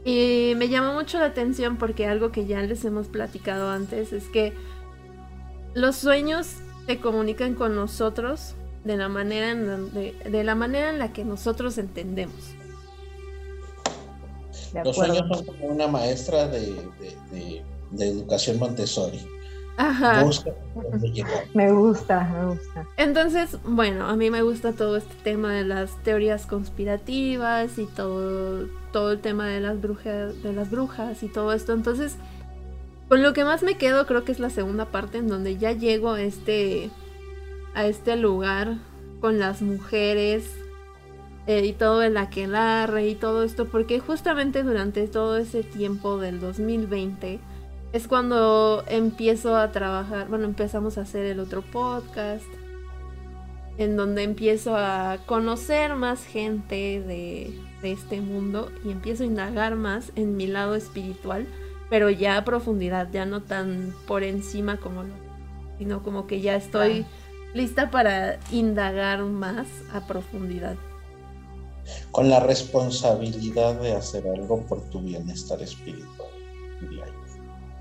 [0.06, 4.24] Y me llamó mucho la atención porque algo que ya les hemos platicado antes es
[4.30, 4.54] que
[5.74, 6.48] los sueños
[6.86, 11.78] se comunican con nosotros de la manera en, de, la, manera en la que nosotros
[11.78, 12.56] entendemos.
[14.84, 16.74] Los sueños son como una maestra de,
[18.00, 19.20] educación Montessori.
[19.78, 20.26] Ajá.
[21.54, 22.88] me gusta, me gusta.
[22.98, 28.68] Entonces, bueno, a mí me gusta todo este tema de las teorías conspirativas y todo,
[28.92, 31.74] todo el tema de las brujas, de las brujas y todo esto.
[31.74, 32.18] Entonces,
[33.08, 35.72] con lo que más me quedo creo que es la segunda parte en donde ya
[35.72, 36.90] llego a este
[37.76, 38.78] a este lugar
[39.22, 40.50] con las mujeres
[41.46, 46.40] eh, y todo el aquelarre y todo esto, porque justamente durante todo ese tiempo del
[46.40, 47.40] 2020
[47.94, 52.46] es cuando empiezo a trabajar, bueno, empezamos a hacer el otro podcast,
[53.78, 59.76] en donde empiezo a conocer más gente de, de este mundo y empiezo a indagar
[59.76, 61.48] más en mi lado espiritual,
[61.90, 65.14] pero ya a profundidad, ya no tan por encima como lo,
[65.78, 67.06] sino como que ya estoy
[67.54, 70.76] lista para indagar más a profundidad.
[72.12, 76.17] Con la responsabilidad de hacer algo por tu bienestar espiritual,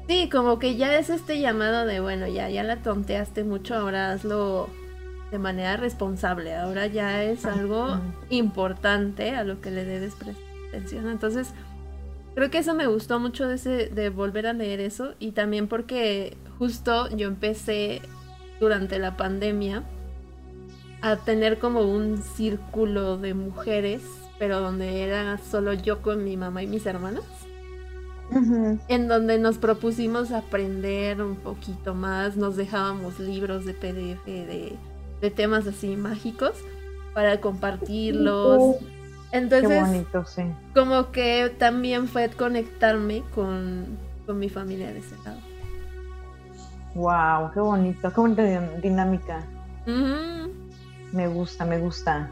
[0.09, 4.12] Sí, como que ya es este llamado de, bueno, ya, ya la tonteaste mucho, ahora
[4.12, 4.69] hazlo
[5.33, 7.99] de manera responsable, ahora ya es algo
[8.31, 11.09] importante a lo que le debes prestar atención.
[11.09, 11.49] Entonces,
[12.37, 15.66] creo que eso me gustó mucho de, ese, de volver a leer eso y también
[15.66, 18.01] porque justo yo empecé
[18.61, 19.83] durante la pandemia
[21.03, 24.03] a tener como un círculo de mujeres,
[24.38, 27.25] pero donde era solo yo con mi mamá y mis hermanas.
[28.89, 34.77] En donde nos propusimos aprender un poquito más, nos dejábamos libros de PDF de,
[35.21, 36.53] de temas así mágicos
[37.15, 38.77] para compartirlos.
[39.33, 40.43] Entonces, bonito, sí.
[40.75, 45.41] como que también fue conectarme con, con mi familia de ese lado.
[46.95, 48.43] Wow, qué bonito, qué bonita
[48.83, 49.45] dinámica.
[51.12, 52.31] Me gusta, me gusta.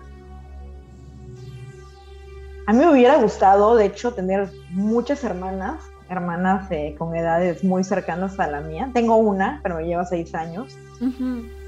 [2.66, 8.40] A mí me hubiera gustado, de hecho, tener muchas hermanas, hermanas con edades muy cercanas
[8.40, 8.90] a la mía.
[8.94, 10.78] Tengo una, pero me lleva seis años.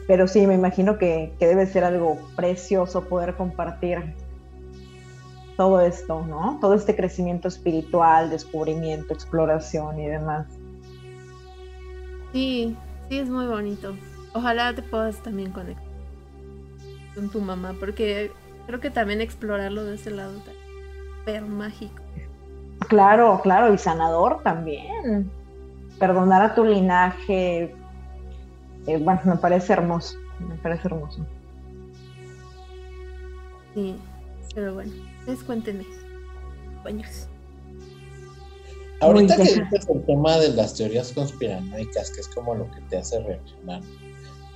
[0.06, 4.14] Pero sí, me imagino que, que, debe ser algo precioso poder compartir
[5.56, 6.58] todo esto, ¿no?
[6.60, 10.46] Todo este crecimiento espiritual, descubrimiento, exploración y demás.
[12.32, 12.76] Sí,
[13.08, 13.94] sí, es muy bonito.
[14.32, 15.84] Ojalá te puedas también conectar
[17.14, 18.30] con tu mamá, porque
[18.66, 20.40] creo que también explorarlo de ese lado
[21.26, 22.02] súper mágico.
[22.88, 25.30] Claro, claro, y sanador también.
[25.98, 27.74] Perdonar a tu linaje,
[28.86, 31.26] eh, bueno, me parece hermoso, me parece hermoso.
[33.74, 33.96] Sí,
[34.54, 35.84] pero bueno, ustedes cuéntenme,
[36.82, 37.28] sueños.
[39.00, 42.98] Ahorita que dices el tema de las teorías conspiranoicas, que es como lo que te
[42.98, 43.82] hace reaccionar,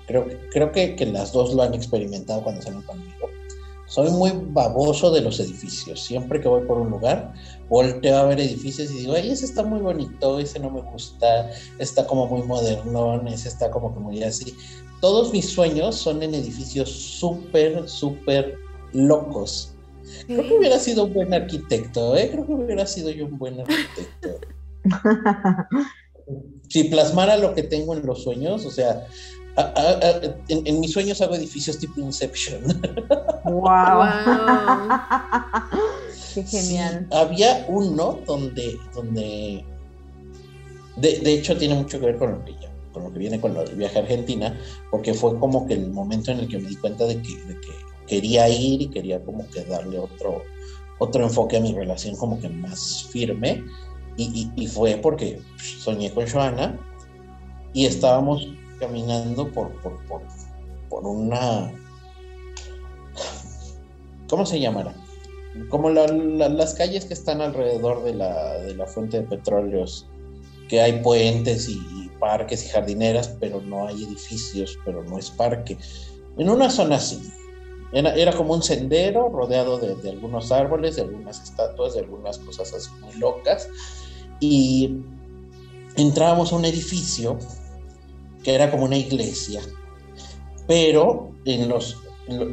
[0.06, 3.30] creo, creo que, que las dos lo han experimentado cuando salen conmigo
[3.90, 6.00] soy muy baboso de los edificios.
[6.00, 7.35] Siempre que voy por un lugar,
[7.68, 11.50] volteo a ver edificios y digo, ay, ese está muy bonito, ese no me gusta,
[11.81, 14.55] está como muy moderno, ese está como que muy así.
[15.00, 18.57] Todos mis sueños son en edificios súper, súper
[18.92, 19.74] locos.
[20.29, 22.29] Creo que hubiera sido un buen arquitecto, ¿eh?
[22.31, 24.38] Creo que hubiera sido yo un buen arquitecto.
[26.68, 29.05] si plasmara lo que tengo en los sueños, o sea,
[30.48, 32.62] en, mis sueños hago edificios tipo Inception.
[33.44, 34.04] ¡Wow!
[36.34, 37.08] ¡Qué genial!
[37.10, 39.64] había uno donde, donde
[40.96, 42.54] de, hecho tiene mucho que ver con lo que,
[42.92, 44.58] con lo que viene con el viaje a Argentina,
[44.90, 47.36] porque fue como que el momento en el que me di cuenta de que,
[48.06, 50.42] quería ir y quería como que darle otro,
[50.98, 53.64] otro enfoque a mi relación como que más firme.
[54.16, 56.78] Y, y fue porque soñé con Joana
[57.72, 58.48] y estábamos
[58.80, 59.98] caminando por, por,
[60.88, 61.70] por, una...
[64.28, 64.94] ¿Cómo se llamará?
[65.68, 70.06] Como las calles que están alrededor de la, de la fuente de petróleos,
[70.68, 71.78] que hay puentes y,
[72.18, 75.76] parques y jardineras, pero no hay edificios, pero no es parque.
[76.36, 77.20] En una zona así.
[77.92, 82.38] Era, era como un sendero rodeado de, de, algunos árboles, de algunas estatuas, de algunas
[82.38, 83.68] cosas así muy locas.
[84.38, 85.02] Y
[85.96, 87.38] entrábamos a un edificio
[88.42, 89.61] que era como una iglesia,
[90.66, 91.96] pero, en los,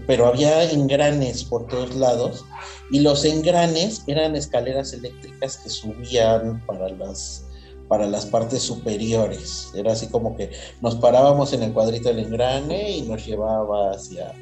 [0.08, 2.43] pero había engranes por todos lados
[2.89, 7.45] y los engranes eran escaleras eléctricas que subían para las,
[7.88, 9.71] para las partes superiores.
[9.76, 14.34] Era así como que nos parábamos en el cuadrito del engrane y nos llevaba hacia,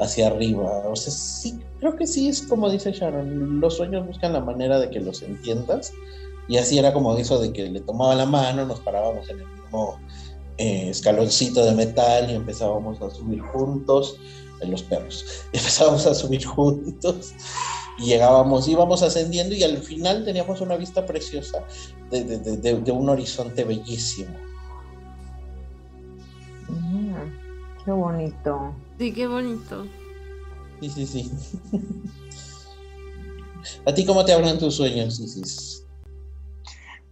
[0.00, 0.82] hacia arriba.
[0.88, 4.78] O sea, sí, creo que sí es como dice Sharon, los sueños buscan la manera
[4.78, 5.92] de que los entiendas.
[6.48, 9.46] Y así era como eso de que le tomaba la mano, nos parábamos en el
[9.46, 9.98] mismo
[10.62, 14.16] eh, escaloncito de metal y empezábamos a subir juntos,
[14.60, 17.32] en los perros, empezábamos a subir juntos
[17.98, 21.66] y llegábamos, íbamos ascendiendo y al final teníamos una vista preciosa
[22.12, 24.36] de, un horizonte bellísimo.
[26.68, 28.72] Mm, qué bonito.
[29.00, 29.84] Sí, qué bonito.
[30.80, 31.32] Sí, sí, sí.
[33.84, 35.81] ¿A ti cómo te hablan tus sueños, sí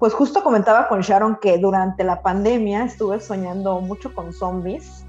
[0.00, 5.04] pues justo comentaba con Sharon que durante la pandemia estuve soñando mucho con zombies.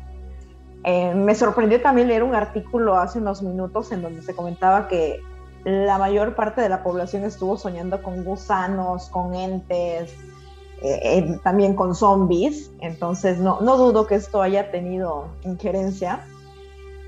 [0.84, 5.22] Eh, me sorprendió también leer un artículo hace unos minutos en donde se comentaba que
[5.64, 10.12] la mayor parte de la población estuvo soñando con gusanos, con entes,
[10.82, 12.74] eh, eh, también con zombies.
[12.82, 16.28] Entonces no, no dudo que esto haya tenido injerencia.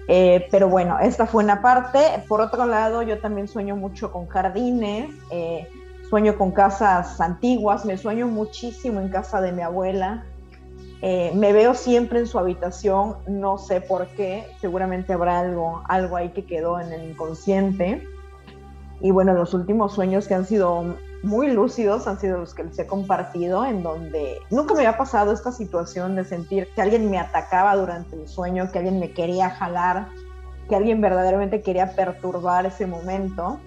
[0.07, 1.99] pero bueno, esta fue una parte.
[2.29, 5.09] Por otro lado, yo también sueño mucho con jardines
[6.13, 10.23] sueño con casas antiguas, me sueño muchísimo en casa de mi abuela.
[11.01, 16.15] Eh, me veo siempre en su habitación, no sé por qué, seguramente habrá algo, algo
[16.15, 18.07] ahí que quedó en el inconsciente.
[19.01, 22.77] Y bueno, los últimos sueños que han sido muy lúcidos han sido los que les
[22.77, 27.17] he compartido, en donde nunca me había pasado esta situación de sentir que alguien me
[27.17, 30.09] atacaba durante el sueño, que alguien me quería jalar,
[30.69, 33.59] que alguien verdaderamente quería perturbar ese momento.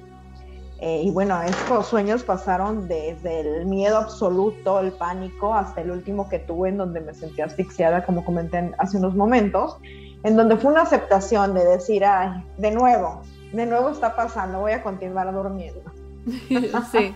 [0.79, 6.29] Eh, y bueno, estos sueños pasaron desde el miedo absoluto, el pánico, hasta el último
[6.29, 9.79] que tuve en donde me sentí asfixiada, como comenté hace unos momentos,
[10.23, 13.23] en donde fue una aceptación de decir, ay, de nuevo,
[13.53, 15.81] de nuevo está pasando, voy a continuar durmiendo.
[16.91, 17.15] Sí.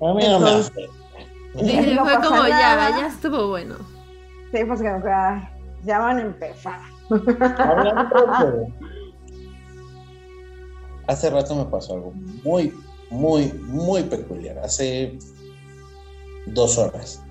[0.00, 0.72] Entonces-.
[1.58, 2.90] Sí, No fue como ya, nada.
[2.90, 3.76] ya estuvo bueno.
[4.52, 5.48] Sí, pues que ay,
[5.84, 6.80] ya van a empezar.
[11.06, 12.72] Hace rato me pasó algo muy,
[13.10, 14.58] muy, muy peculiar.
[14.58, 15.18] Hace
[16.46, 17.22] dos horas.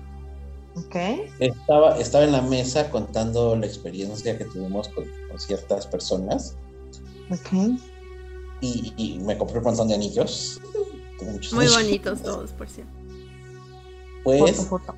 [0.76, 0.96] Ok.
[1.38, 6.54] Estaba, estaba en la mesa contando la experiencia que tuvimos con, con ciertas personas
[7.30, 7.78] Ok.
[8.60, 10.60] y, y me compré un montón de anillos.
[11.20, 11.74] Muy anillos.
[11.74, 12.92] bonitos todos, por cierto.
[14.22, 14.94] Pues Foto, foto.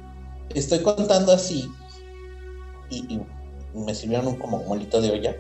[0.55, 1.71] estoy contando así
[2.91, 3.21] y, y
[3.79, 5.37] me sirvieron un como molito de olla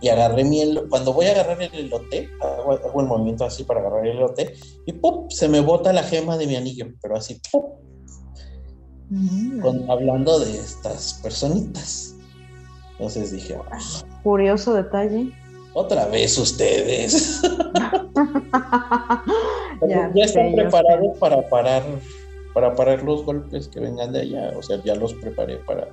[0.00, 3.64] y agarré mi elo- cuando voy a agarrar el elote hago, hago el movimiento así
[3.64, 4.54] para agarrar el elote
[4.86, 5.28] y ¡pum!
[5.30, 7.64] se me bota la gema de mi anillo pero así ¡pum!
[9.10, 12.14] Mm, con- hablando de estas personitas
[12.92, 13.78] entonces dije "Ah,
[14.22, 15.30] Curioso detalle.
[15.74, 17.40] otra vez ustedes
[19.88, 21.82] ya, están preparados para parar
[22.54, 25.88] para parar los golpes que vengan de allá o sea ya los preparé para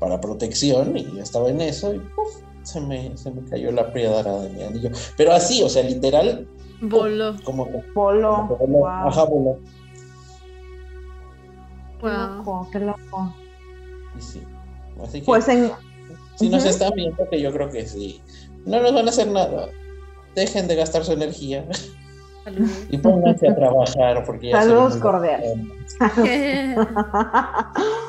[0.00, 2.42] para protección y ya estaba en eso y ¡puf!
[2.62, 6.46] Se me, se me cayó la piedra de mi anillo pero así o sea literal
[6.80, 7.34] Voló.
[7.44, 8.46] como que voló.
[8.58, 8.86] Wow.
[8.86, 9.58] ajá voló
[12.00, 12.36] Qué Wow.
[12.38, 13.34] loco, qué loco.
[14.18, 14.42] y sí
[15.02, 15.70] así que Pues en.
[16.36, 18.20] si nos están viendo que yo creo que sí
[18.66, 19.68] no nos van a hacer nada
[20.34, 21.64] dejen de gastar su energía
[22.44, 22.68] Salud.
[22.90, 25.54] y pónganse a trabajar porque ya Saludos cordiales.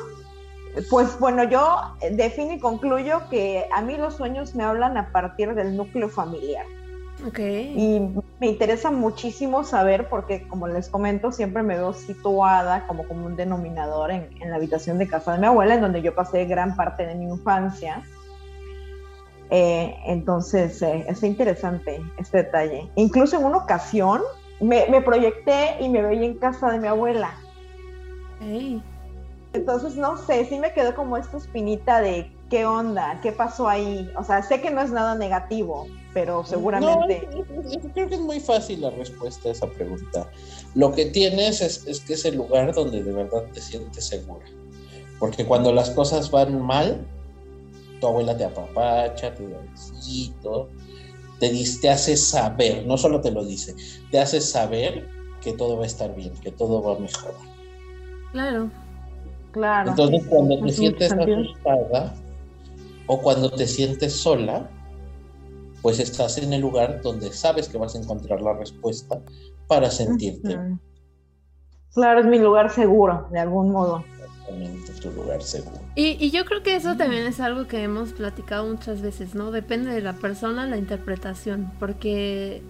[0.90, 5.54] Pues bueno, yo defino y concluyo que a mí los sueños me hablan a partir
[5.54, 6.66] del núcleo familiar.
[7.26, 7.38] ok.
[7.38, 8.00] Y
[8.40, 13.36] me interesa muchísimo saber, porque como les comento, siempre me veo situada como, como un
[13.36, 16.74] denominador en, en la habitación de casa de mi abuela, en donde yo pasé gran
[16.74, 18.02] parte de mi infancia.
[19.50, 22.90] Eh, entonces, eh, es interesante este detalle.
[22.96, 24.22] Incluso en una ocasión
[24.60, 27.30] me, me proyecté y me veía en casa de mi abuela.
[28.40, 28.82] Ey.
[29.54, 34.10] Entonces, no sé, sí me quedó como esta espinita de qué onda, qué pasó ahí.
[34.18, 37.28] O sea, sé que no es nada negativo, pero seguramente...
[37.32, 37.44] No,
[37.94, 40.28] creo que es muy fácil la respuesta a esa pregunta.
[40.74, 44.44] Lo que tienes es, es que es el lugar donde de verdad te sientes segura.
[45.20, 47.06] Porque cuando las cosas van mal,
[48.00, 50.68] tu abuela te apapacha, te da besito,
[51.38, 53.76] te, dice- te hace saber, no solo te lo dice,
[54.10, 55.08] te hace saber
[55.40, 57.34] que todo va a estar bien, que todo va a mejorar.
[58.32, 58.68] Claro.
[59.54, 59.90] Claro.
[59.90, 61.40] Entonces, cuando te sientes sentido.
[61.40, 62.14] asustada
[63.06, 64.68] o cuando te sientes sola,
[65.80, 69.20] pues estás en el lugar donde sabes que vas a encontrar la respuesta
[69.68, 70.58] para sentirte.
[71.94, 74.04] Claro, es mi lugar seguro, de algún modo.
[74.48, 75.78] en tu lugar seguro.
[75.94, 79.52] Y, y yo creo que eso también es algo que hemos platicado muchas veces, ¿no?
[79.52, 82.60] Depende de la persona, la interpretación, porque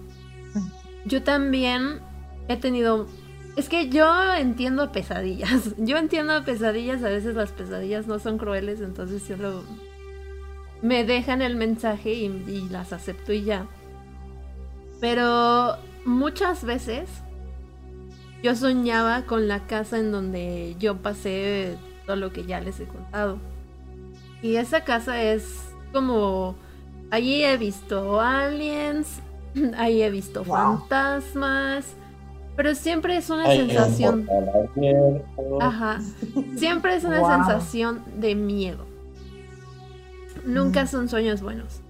[1.05, 1.99] yo también
[2.47, 3.07] he tenido...
[3.55, 8.81] Es que yo entiendo pesadillas, yo entiendo pesadillas, a veces las pesadillas no son crueles,
[8.81, 9.63] entonces solo
[10.81, 13.65] me dejan el mensaje y, y las acepto y ya.
[14.99, 17.09] Pero muchas veces
[18.43, 22.85] yo soñaba con la casa en donde yo pasé todo lo que ya les he
[22.85, 23.37] contado.
[24.41, 26.55] Y esa casa es como...
[27.11, 29.21] Allí he visto aliens,
[29.77, 30.79] ahí he visto Wow.
[30.79, 31.95] fantasmas,
[32.55, 34.27] pero siempre es una sensación...
[35.61, 35.99] Ajá.
[36.57, 37.29] Siempre es una Wow.
[37.31, 38.85] sensación de miedo.
[40.45, 40.87] Nunca Mm.
[40.87, 41.81] son sueños buenos.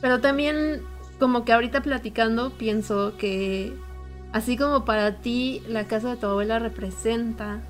[0.00, 0.82] Pero también,
[1.18, 3.72] como que ahorita platicando, pienso que
[4.32, 7.60] así como para ti la casa de tu abuela representa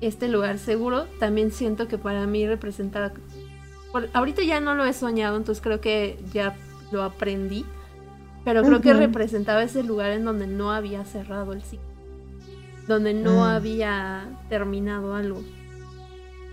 [0.00, 3.12] este lugar seguro, también siento que para mí representa...
[3.92, 6.56] por- ahorita ya no lo he soñado, entonces creo que ya
[6.90, 7.64] lo aprendí.
[8.44, 11.86] Pero creo que representaba ese lugar en donde no había cerrado el ciclo.
[12.88, 13.42] Donde no Mm.
[13.42, 15.42] había terminado algo.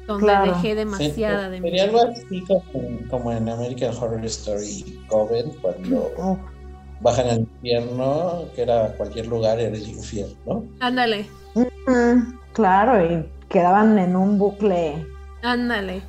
[0.06, 0.52] Donde Claro.
[0.54, 1.68] dejé Sí, demasiada de mí.
[1.70, 2.62] Sería algo así como,
[3.10, 6.40] como en American Horror Story Coven, cuando
[7.02, 10.66] bajan al infierno, que era cualquier lugar, era el infierno.
[10.80, 11.28] Ándale,
[12.54, 15.06] claro, y quedaban en un bucle
[15.42, 16.02] ándale.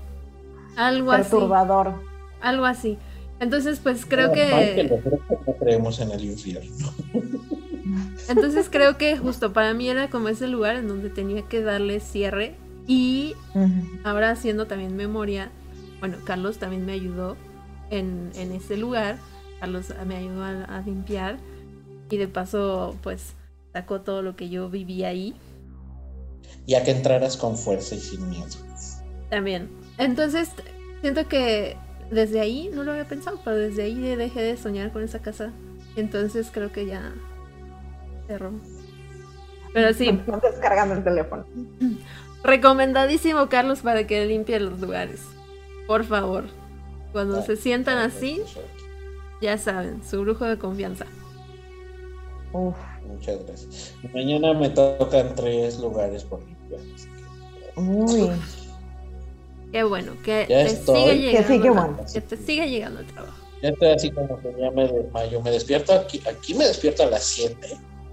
[0.77, 1.31] Algo así.
[1.31, 1.95] perturbador.
[2.41, 2.99] Algo así.
[3.41, 4.85] Entonces, pues creo Mal que que.
[4.85, 6.95] los grupos no creemos en el infierno.
[8.29, 12.01] Entonces creo que justo para mí era como ese lugar en donde tenía que darle
[12.01, 12.61] cierre.
[12.87, 13.43] Y
[14.03, 15.53] ahora haciendo también memoria,
[16.01, 17.39] bueno, Carlos también me ayudó
[17.91, 19.25] en, en ese lugar.
[19.61, 21.43] Carlos me ayudó a, a limpiar.
[22.11, 23.37] Y de paso, pues
[23.73, 25.43] sacó todo lo que yo viví ahí
[26.67, 28.57] Y a que entraras con fuerza y sin miedo.
[29.29, 29.71] también.
[29.99, 30.55] Entonces,
[31.01, 35.03] siento que desde ahí, no lo había pensado, pero desde ahí dejé de soñar con
[35.03, 35.53] esa casa.
[35.97, 37.13] Entonces creo que ya
[38.27, 38.53] cerró.
[39.73, 40.21] Pero sí.
[40.43, 41.45] Descargando el teléfono.
[42.43, 45.23] Recomendadísimo, Carlos, para que limpie los lugares.
[45.87, 46.45] Por favor.
[47.13, 48.41] Cuando se sientan así,
[49.41, 51.07] ya saben, su brujo de confianza.
[52.53, 52.77] Uf.
[53.07, 53.95] Muchas gracias.
[54.15, 56.81] Mañana me tocan tres lugares por limpiar.
[57.77, 58.31] Uy.
[59.73, 62.05] Qué bueno, que te siga llegando.
[62.13, 63.37] Que, te siga llegando el trabajo.
[63.63, 64.91] Ya estoy así como que ya me,
[65.31, 67.57] yo me despierto aquí, aquí me despierto a las 7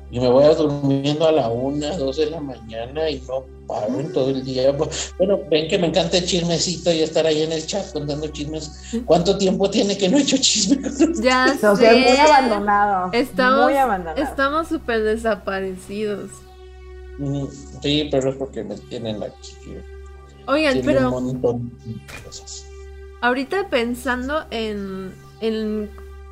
[0.09, 3.99] y me voy a durmiendo a la 1, 2 de la mañana y no paro
[3.99, 4.71] en todo el día.
[5.17, 9.01] Bueno, ven que me encanta el chismecito y estar ahí en el chat contando chismes.
[9.05, 10.77] ¿Cuánto tiempo tiene que no he hecho chisme?
[11.21, 11.67] Ya sé.
[11.67, 13.09] muy abandonado.
[13.11, 14.23] Estamos, muy abandonado.
[14.23, 16.29] Estamos súper desaparecidos.
[17.81, 19.53] Sí, pero es porque me tienen aquí.
[20.47, 21.11] Oigan, pero...
[23.21, 25.89] Ahorita pensando en, en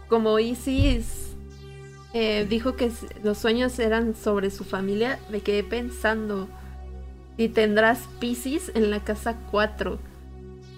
[0.07, 1.25] como Isis
[2.13, 2.91] eh, dijo que
[3.23, 6.47] los sueños eran sobre su familia, me quedé pensando
[7.35, 9.99] si tendrás Pisces en la casa 4.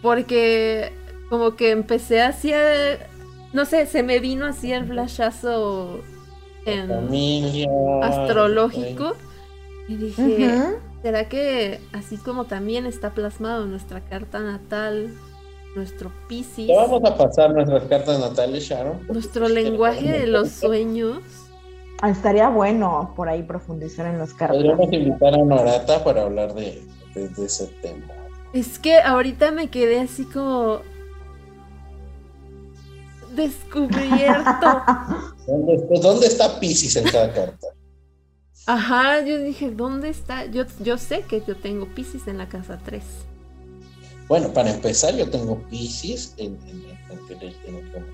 [0.02, 0.92] Porque
[1.30, 2.98] como que empecé así a,
[3.54, 6.02] no sé, se me vino así el flashazo
[6.66, 6.92] en
[8.02, 9.14] astrológico.
[9.88, 15.14] Y dije, ¿será que así como también está plasmado en nuestra carta natal,
[15.78, 16.68] nuestro Pisces.
[16.76, 19.00] Vamos a pasar nuestras cartas natales, Sharon.
[19.08, 21.20] Nuestro lenguaje de los sueños.
[22.02, 24.58] Ah, estaría bueno por ahí profundizar en las cartas.
[24.58, 26.84] Podríamos invitar a Norata para hablar de,
[27.16, 28.14] ese tema.
[28.54, 30.82] Es que ahorita me quedé así como
[33.36, 34.82] descubierto.
[35.48, 37.68] ¿Dónde, ¿Dónde, está Pisces en cada carta?
[38.68, 40.46] Ajá, yo dije, ¿dónde está?
[40.46, 43.02] Yo, yo sé que yo tengo Pisces en la casa 3.
[44.28, 46.58] Bueno, para empezar, yo tengo Pisces en,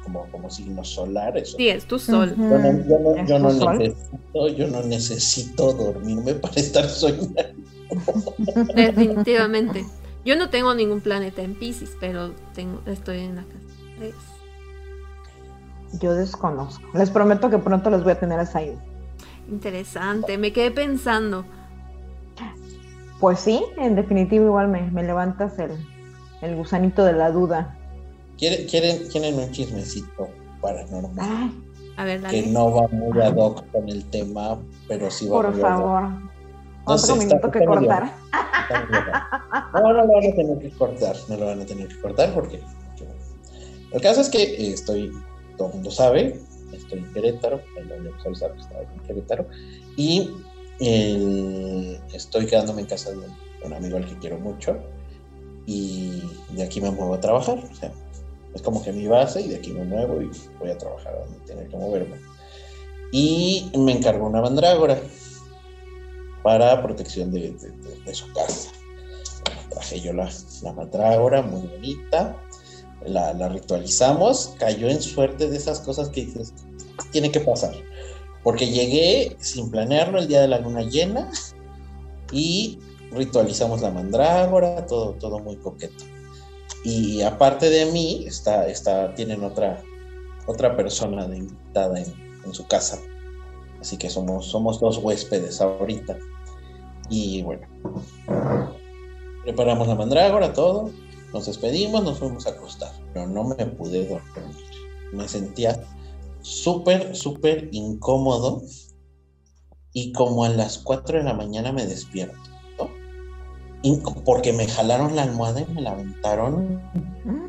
[0.04, 1.36] como, como signo solar.
[1.36, 1.58] Eso.
[1.58, 2.36] Sí, es tu sol.
[2.38, 7.34] Yo no, necesito, yo no necesito dormirme para estar soñando.
[8.76, 9.84] Definitivamente.
[10.24, 13.58] Yo no tengo ningún planeta en Pisces, pero tengo, estoy en la casa
[13.98, 14.14] 3.
[16.00, 16.86] Yo desconozco.
[16.94, 18.78] Les prometo que pronto los voy a tener a Said.
[19.50, 20.38] Interesante.
[20.38, 21.46] Me quedé pensando.
[23.20, 25.72] Pues sí, en definitiva igual me, me levantas el,
[26.42, 27.78] el gusanito de la duda.
[28.38, 30.28] ¿Quieren, quieren, quieren un chismecito
[30.60, 31.52] paranormal?
[31.96, 32.42] a ver, dale.
[32.42, 36.10] Que no va muy ad hoc con el tema, pero sí va Por favor.
[36.10, 36.30] No
[36.86, 38.12] Otro minuto que cortar.
[39.74, 42.34] No, no lo van a tener que cortar, no lo van a tener que cortar
[42.34, 42.62] porque...
[43.92, 45.12] El caso es que eh, estoy,
[45.58, 46.40] todo el mundo sabe,
[46.78, 47.88] estoy en Querétaro, el
[48.22, 49.48] que estaba en Querétaro,
[49.98, 50.32] y
[52.14, 53.18] estoy quedándome en casa de
[53.64, 54.78] un amigo al que quiero mucho,
[55.66, 56.22] y
[56.52, 57.58] de aquí me muevo a trabajar.
[57.58, 57.92] O sea,
[58.54, 61.40] es como que mi base y de aquí me muevo y voy a trabajar donde
[61.46, 62.18] tiene que moverme.
[63.12, 65.00] Y me encargo una mandrágora
[66.42, 67.56] para protección de,
[68.12, 68.72] su casa.
[69.70, 70.30] Traje yo la,
[70.62, 72.43] la mandrágora muy bonita,
[73.06, 76.54] la, ritualizamos, cayó en suerte de esas cosas que dices,
[77.12, 77.74] tiene que pasar.
[78.44, 81.32] Porque llegué sin planearlo el día de la luna llena
[82.32, 82.80] y
[83.12, 86.04] ritualizamos la mandrágora, todo, todo muy coqueto.
[86.84, 89.82] Y aparte de mí, está, está, tienen otra,
[90.48, 93.00] otra persona de invitada en, su casa.
[93.80, 96.18] Así que somos, somos dos huéspedes ahorita.
[97.10, 97.66] Y bueno,
[99.46, 100.92] preparamos la mandrágora, todo,
[101.34, 104.56] nos despedimos, nos fuimos a acostar, pero no me pude dormir.
[105.12, 105.84] Me sentía
[106.42, 108.62] súper, súper incómodo
[109.94, 112.54] y como a las 4 de la mañana me despierto
[114.24, 116.82] porque me jalaron la almohada y me la aventaron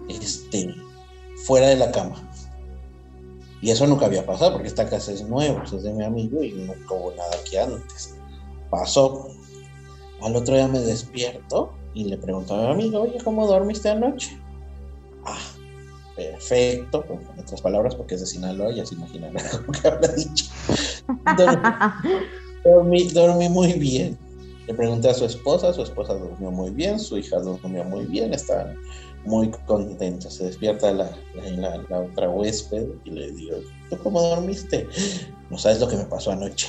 [0.09, 0.75] este,
[1.47, 2.29] fuera de la cama.
[3.63, 6.53] Y eso nunca había pasado porque esta casa es nueva, es de mi amigo y
[6.53, 8.17] no hubo nada que antes.
[8.69, 9.29] Pasó.
[10.23, 14.37] Al otro día me despierto y le pregunto a mi amigo, oye, ¿cómo dormiste anoche?
[15.25, 15.39] Ah,
[16.17, 20.47] perfecto, en otras palabras, porque es de Sinaloa, ya se imaginarán lo que habrá dicho.
[23.15, 24.19] dormí muy bien.
[24.67, 28.33] Le pregunté a su esposa, su esposa durmió muy bien, su hija durmió muy bien,
[28.33, 28.77] estaban
[29.25, 30.35] muy contentos.
[30.35, 31.11] Se despierta la,
[31.57, 33.59] la, otra huésped y le digo,
[33.91, 34.89] ¿tú cómo dormiste?
[35.51, 36.69] No sabes lo que me pasó anoche.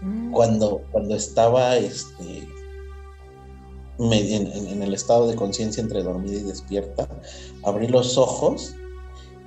[0.00, 0.30] Mm.
[0.30, 2.48] Cuando, cuando estaba este,
[4.00, 7.08] en, en el estado de conciencia entre dormida y despierta,
[7.64, 8.74] abrí los ojos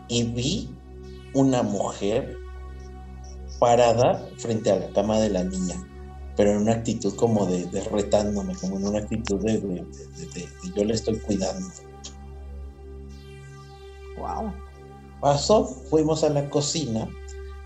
[0.07, 0.69] y vi
[1.33, 2.37] una mujer
[3.59, 5.83] parada frente a la cama de la niña
[6.35, 9.85] pero en una actitud como de, retándome, como en una actitud de, de,
[10.75, 11.67] yo le estoy cuidando.
[14.17, 14.51] Wow.
[15.21, 17.07] Pasó, fuimos a la cocina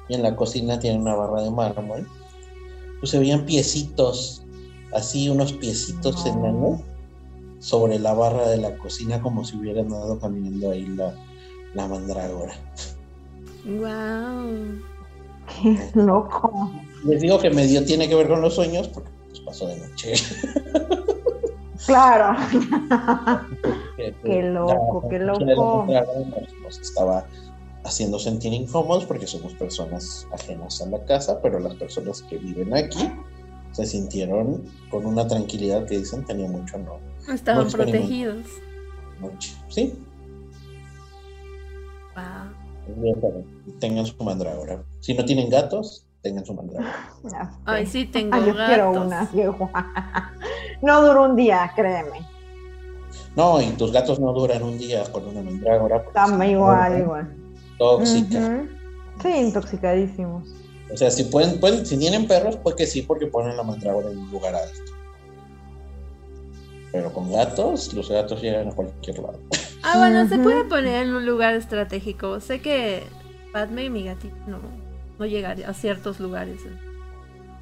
[0.09, 2.07] y en la cocina tiene una barra de mármol
[2.99, 4.43] pues se veían piecitos,
[4.93, 6.81] así unos piecitos en enanos
[7.59, 11.13] sobre la barra de la cocina como si hubieran andado caminando ahí la,
[11.73, 12.53] la mandrágora.
[13.65, 14.79] Wow.
[15.61, 16.71] Qué loco.
[17.03, 20.13] Les digo que medio tiene que ver con los sueños porque pues, pasó de noche.
[21.85, 22.37] Claro.
[23.97, 25.85] Qué pues, loco, la- qué la loco.
[25.87, 27.25] Nos, nos estaba
[27.83, 32.75] haciendo sentir incómodos porque somos personas ajenas a la casa, pero las personas que viven
[32.75, 33.09] aquí
[33.71, 36.97] se sintieron con una tranquilidad que dicen tenía mucho no
[37.33, 38.45] Estaban No protegidos.
[39.21, 39.53] noche.
[39.69, 39.93] Sí,
[42.15, 43.43] Wow.
[43.79, 44.81] tengan su mandrágora.
[45.01, 46.95] Si no tienen gatos, tengan su mandrágora.
[47.25, 47.35] Sé.
[47.65, 49.05] Ay, sí, tengo Ay, yo quiero gatos.
[49.07, 49.29] una.
[49.33, 49.71] qué guay.
[50.81, 52.25] No duró un día, créeme.
[53.35, 55.97] No, y tus gatos no duran un día con una mandrágora.
[55.97, 57.35] es igual, igual.
[57.77, 58.39] Tóxica.
[58.39, 58.67] Ujú.
[59.21, 60.49] Sí, intoxicadísimos.
[60.91, 64.09] O sea, si pueden, pueden, si tienen perros, pues que sí, porque ponen la mandrágora
[64.09, 64.79] en un lugar alto.
[66.91, 69.39] Pero con gatos, los gatos llegan a cualquier lado.
[69.83, 72.39] Ah, bueno, se puede poner en un lugar estratégico.
[72.39, 73.03] Sé que
[73.51, 74.59] Padme, mi gatito, no,
[75.19, 76.61] no llegaría a ciertos lugares.
[76.65, 76.77] eh.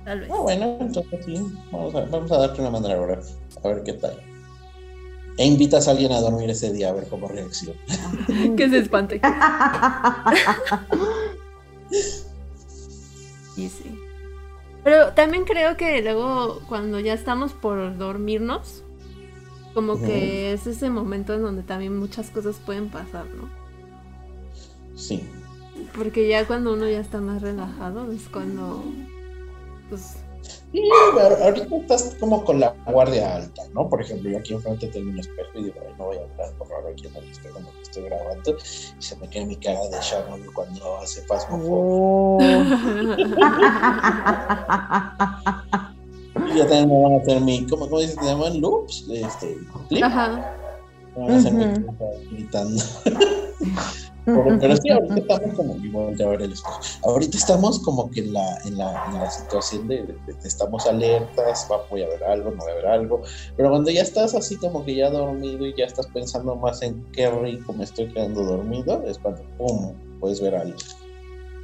[0.03, 0.29] Tal vez.
[0.31, 1.35] Ah, bueno, entonces sí,
[1.71, 3.19] vamos a, vamos a darte una mandrágora,
[3.63, 4.19] a ver qué tal.
[5.37, 7.79] E invitas a alguien a dormir ese día a ver cómo reacciona.
[8.55, 9.19] Que se espante.
[13.57, 13.99] Y sí.
[14.83, 18.83] Pero también creo que luego cuando ya estamos por dormirnos,
[19.73, 23.49] como que es ese momento en donde también muchas cosas pueden pasar, ¿no?
[24.95, 25.27] Sí.
[25.95, 28.83] Porque ya cuando uno ya está más relajado es cuando
[29.89, 30.17] pues
[31.41, 33.87] Ahorita estás como con la guardia alta, ¿no?
[33.89, 36.53] Por ejemplo, yo aquí enfrente tengo un espejo y digo, ay, no voy a hablar
[36.57, 38.51] por raro aquí en el espejo el que estoy grabando.
[38.99, 42.57] Y se me queda mi cara de Sharon cuando hace pasmofobia.
[42.59, 42.65] Oh.
[46.47, 48.59] Y ya también me van a hacer mi, ¿cómo, cómo se llaman?
[48.59, 49.57] Loops, este,
[49.87, 50.03] clip.
[50.03, 50.55] Ajá.
[51.15, 51.73] Me van a hacer mi Ujú.
[51.73, 52.83] clip gritando.
[54.25, 55.73] Pero, pero sí, ahorita estamos como,
[56.07, 56.53] a ver el
[57.03, 60.87] ahorita estamos como que en la, en la, en la situación de, de- de- estamos
[60.87, 63.21] alertas, va, voy a ver algo, no voy a ver algo,
[63.55, 67.05] pero cuando ya estás así como que ya dormido y ya estás pensando más en
[67.11, 70.77] qué rico me estoy quedando dormido, es cuando, ¡pum!, puedes ver algo.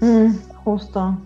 [0.01, 0.33] Mm,
[0.63, 1.17] justo.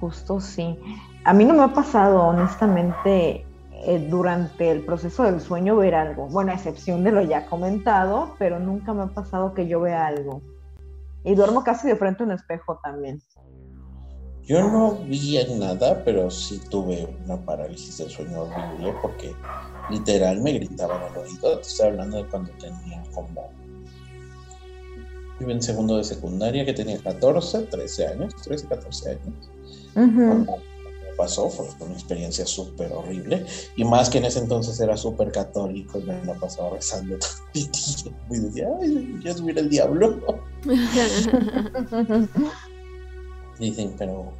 [0.00, 0.78] Justo sí.
[1.24, 3.46] A mí no me ha pasado, honestamente,
[3.84, 6.28] eh, durante el proceso del sueño ver algo.
[6.28, 10.06] Bueno, a excepción de lo ya comentado, pero nunca me ha pasado que yo vea
[10.06, 10.40] algo.
[11.24, 13.20] Y duermo casi de frente a un espejo también.
[14.44, 19.34] Yo no vi nada, pero sí tuve una parálisis del sueño horrible porque
[19.90, 21.58] literal me gritaban al oído.
[21.58, 23.50] Te estoy hablando de cuando tenía como.
[25.40, 29.50] Iba en segundo de secundaria, que tenía 14, 13 años, 13, 14 años.
[29.94, 30.71] Cuando me
[31.16, 33.46] pasó, fue una experiencia súper horrible.
[33.76, 37.16] Y más que en ese entonces era súper católico y me la pasaba rezando.
[37.54, 40.20] Y decía, ay, ya subir el diablo.
[43.58, 44.32] Dicen, pero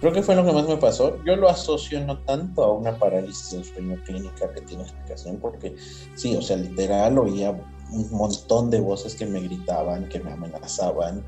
[0.00, 1.16] creo que fue lo que más me pasó.
[1.24, 5.74] Yo lo asocio no tanto a una parálisis del sueño clínica que tiene explicación, porque
[6.14, 7.58] sí, o sea, literal oía
[7.90, 11.24] un montón de voces que me gritaban, que me amenazaban.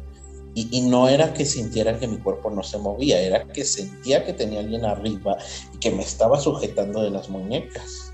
[0.56, 4.24] Y, y no era que sintiera que mi cuerpo no se movía, era que sentía
[4.24, 5.36] que tenía alguien arriba
[5.74, 8.10] y que me estaba sujetando de las muñecas.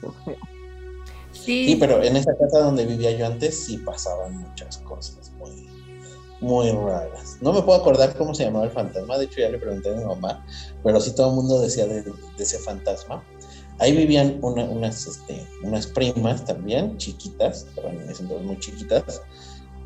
[0.00, 0.14] Feo.
[1.32, 5.68] sí, Sí, pero en esa casa donde vivía yo antes sí pasaban muchas cosas muy,
[6.40, 7.36] muy raras.
[7.42, 9.94] No me puedo acordar cómo se llamaba el fantasma, de hecho ya le pregunté a
[9.96, 10.44] mi mamá,
[10.82, 13.22] pero sí todo el mundo decía de, de ese fantasma.
[13.78, 19.20] Ahí vivían una- unas, este, unas primas también, chiquitas, bueno, en ese entonces muy chiquitas,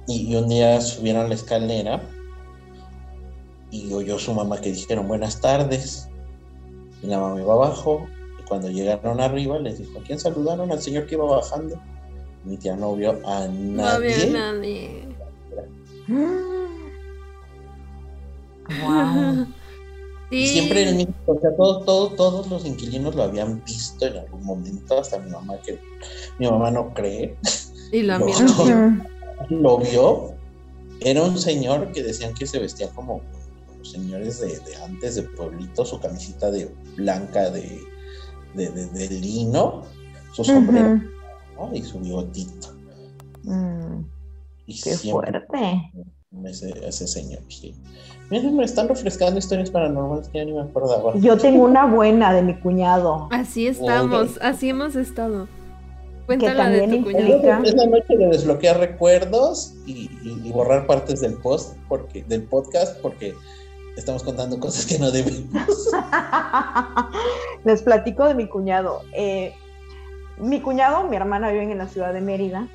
[0.06, 2.00] y, y un día subieron la escalera
[3.70, 6.08] y oyó su mamá que dijeron buenas tardes.
[7.02, 8.06] Y la mamá iba abajo
[8.38, 10.70] y cuando llegaron arriba les dijo, ¿a quién saludaron?
[10.72, 11.80] Al señor que iba bajando.
[12.44, 14.30] Mi tía no vio a no había nadie.
[14.30, 15.08] nadie.
[18.68, 19.46] Wow.
[20.30, 20.52] Y Sí.
[20.54, 24.44] siempre el mismo, o sea, todos, todos, todos los inquilinos lo habían visto en algún
[24.44, 25.80] momento, hasta mi mamá, que
[26.38, 27.36] mi mamá no cree,
[27.90, 28.26] Y la No.
[28.26, 29.06] mía.
[29.48, 30.34] Lo vio.
[31.00, 33.22] Era un señor que decían que se vestía como
[33.78, 37.80] los señores de, de antes de pueblito, su camisita de blanca de,
[38.54, 39.82] de, de- de lino,
[40.32, 41.00] su sombrero.
[41.56, 41.74] ¿no?
[41.74, 42.68] y su bigotito.
[43.44, 44.04] Mm,
[44.66, 45.46] Y Qué fuerte.
[46.44, 47.74] Ese, ese señor, sí.
[48.30, 51.16] Miren, me están refrescando historias paranormales que ya ni me acordaba.
[51.16, 53.28] Yo tengo una buena de mi cuñado.
[53.32, 55.48] Así estamos, así hemos estado.
[56.38, 57.60] Cuéntala de también tu implica-.
[57.64, 62.44] Es la noche de desbloquear recuerdos y, y- y borrar partes del post porque del
[62.44, 63.34] podcast porque
[63.96, 65.50] Estamos contando cosas que no debemos.
[67.64, 69.02] Les platico de mi cuñado.
[69.12, 69.52] Eh,
[70.38, 72.66] mi cuñado, mi hermana viven en la ciudad de Mérida.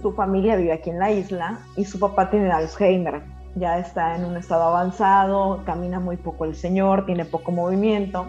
[0.00, 3.22] Su familia vive aquí en la isla y su papá tiene Alzheimer.
[3.56, 8.26] Ya está en un estado avanzado, camina muy poco el señor, tiene poco movimiento.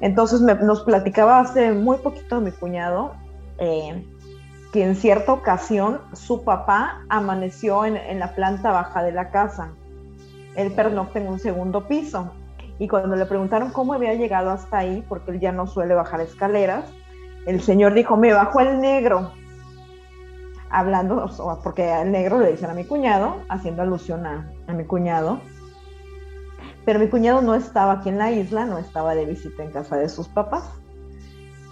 [0.00, 3.14] Entonces nos platicaba hace muy poquito mi cuñado
[3.58, 4.06] eh,
[4.72, 9.72] que en cierta ocasión su papá amaneció en, la planta baja de la casa
[10.56, 12.32] él pernocta en un segundo piso.
[12.78, 16.20] Y cuando le preguntaron cómo había llegado hasta ahí, porque él ya no suele bajar
[16.20, 16.84] escaleras,
[17.46, 19.32] el señor dijo, me bajó el negro.
[20.70, 21.30] Hablando,
[21.62, 25.40] porque al negro le dicen a mi cuñado, haciendo alusión a, mi cuñado.
[26.84, 29.96] Pero mi cuñado no estaba aquí en la isla, no estaba de visita en casa
[29.96, 30.68] de sus papás.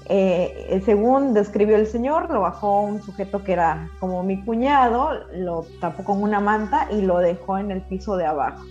[0.06, 5.64] Eh, según describió el señor, lo bajó un sujeto que era como mi cuñado, lo
[5.80, 8.62] tapó con una manta y lo dejó en el piso de abajo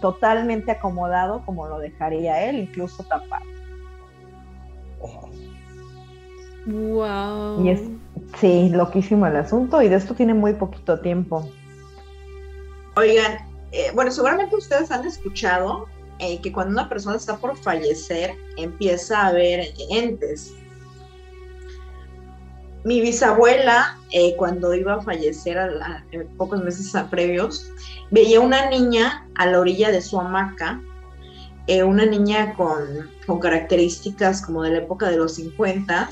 [0.00, 3.44] totalmente acomodado como lo dejaría él, incluso tapado.
[6.66, 7.64] Wow.
[7.64, 7.80] Y es,
[8.38, 11.48] sí, loquísimo el asunto y de esto tiene muy poquito tiempo.
[12.96, 13.38] Oigan,
[13.72, 15.86] eh, bueno, seguramente ustedes han escuchado
[16.18, 20.54] eh, que cuando una persona está por fallecer empieza a ver entes,
[22.84, 26.04] mi bisabuela, eh, cuando iba a fallecer a
[26.36, 27.70] pocos meses previos,
[28.10, 30.80] veía una niña a la orilla de su hamaca,
[31.66, 33.10] eh, una niña con,
[33.40, 36.08] características como de la época de los 50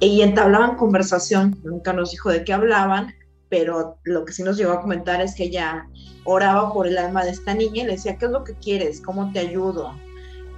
[0.00, 3.14] y entablaban conversación, nunca nos dijo de qué hablaban,
[3.48, 5.88] pero lo que sí nos llegó a comentar es que ella
[6.24, 9.00] oraba por el alma de esta niña y le decía, ¿qué es lo que quieres?
[9.00, 9.94] ¿Cómo te ayudo?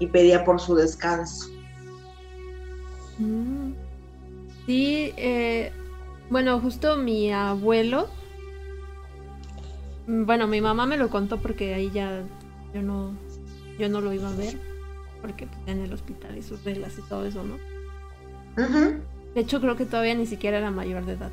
[0.01, 1.49] Y pedía por su descanso.
[3.19, 3.68] Mm.
[4.69, 5.73] Sí, eh,
[6.29, 8.11] bueno, justo mi abuelo,
[10.07, 12.23] mm, bueno, mi mamá me lo contó porque ahí ya
[12.75, 13.15] yo no,
[13.79, 14.59] yo no lo iba a ver,
[15.23, 17.57] porque pues, en el hospital y sus reglas y todo eso, ¿no?
[19.35, 21.31] De hecho, creo que todavía ni siquiera era mayor de edad.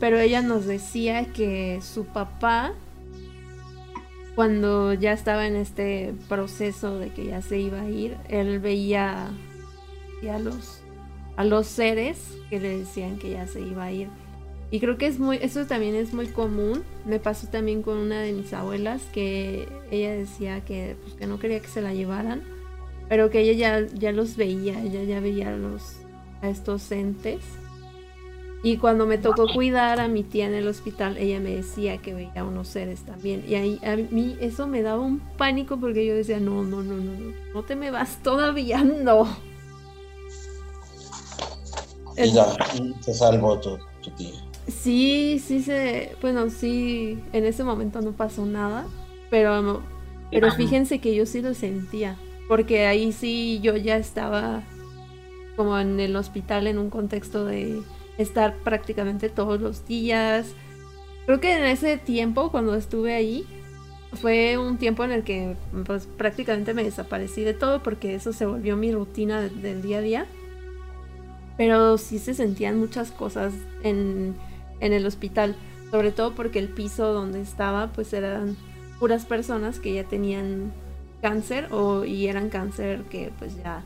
[0.00, 2.72] Pero ella nos decía que su papá,
[4.34, 9.28] cuando ya estaba en este proceso de que ya se iba a ir, él veía
[10.28, 10.73] a los
[11.36, 14.08] a los seres que le decían que ya se iba a ir.
[14.70, 16.82] Y creo que es muy, eso también es muy común.
[17.04, 21.38] Me pasó también con una de mis abuelas que ella decía que, pues, que no
[21.38, 22.42] quería que se la llevaran,
[23.08, 25.98] pero que ella ya, ya los veía, ella ya veía a, los,
[26.42, 27.40] a estos entes.
[28.64, 32.14] Y cuando me tocó cuidar a mi tía en el hospital, ella me decía que
[32.14, 33.44] veía unos seres también.
[33.46, 36.94] Y ahí, a mí eso me daba un pánico porque yo decía, no, no, no,
[36.94, 39.53] no, no, no te me vas todavía, no.
[42.16, 42.46] Y ya,
[43.00, 43.78] se salvó tu,
[44.16, 44.30] tía.
[44.68, 46.16] Sí, sí se.
[46.20, 48.86] Bueno, sí, en ese momento no pasó nada,
[49.30, 49.82] pero,
[50.30, 52.16] pero fíjense que yo sí lo sentía,
[52.48, 54.62] porque ahí sí yo ya estaba
[55.56, 57.82] como en el hospital en un contexto de
[58.18, 60.46] estar prácticamente todos los días.
[61.26, 63.46] Creo que en ese tiempo, cuando estuve ahí,
[64.14, 68.46] fue un tiempo en el que pues, prácticamente me desaparecí de todo porque eso se
[68.46, 70.26] volvió mi rutina del día a día
[71.56, 73.52] pero sí se sentían muchas cosas
[73.82, 74.34] en,
[74.80, 75.56] el hospital,
[75.90, 78.54] sobre todo porque el piso donde estaba pues eran
[78.98, 80.72] puras personas que ya tenían
[81.22, 83.82] cáncer o y eran cáncer que pues ya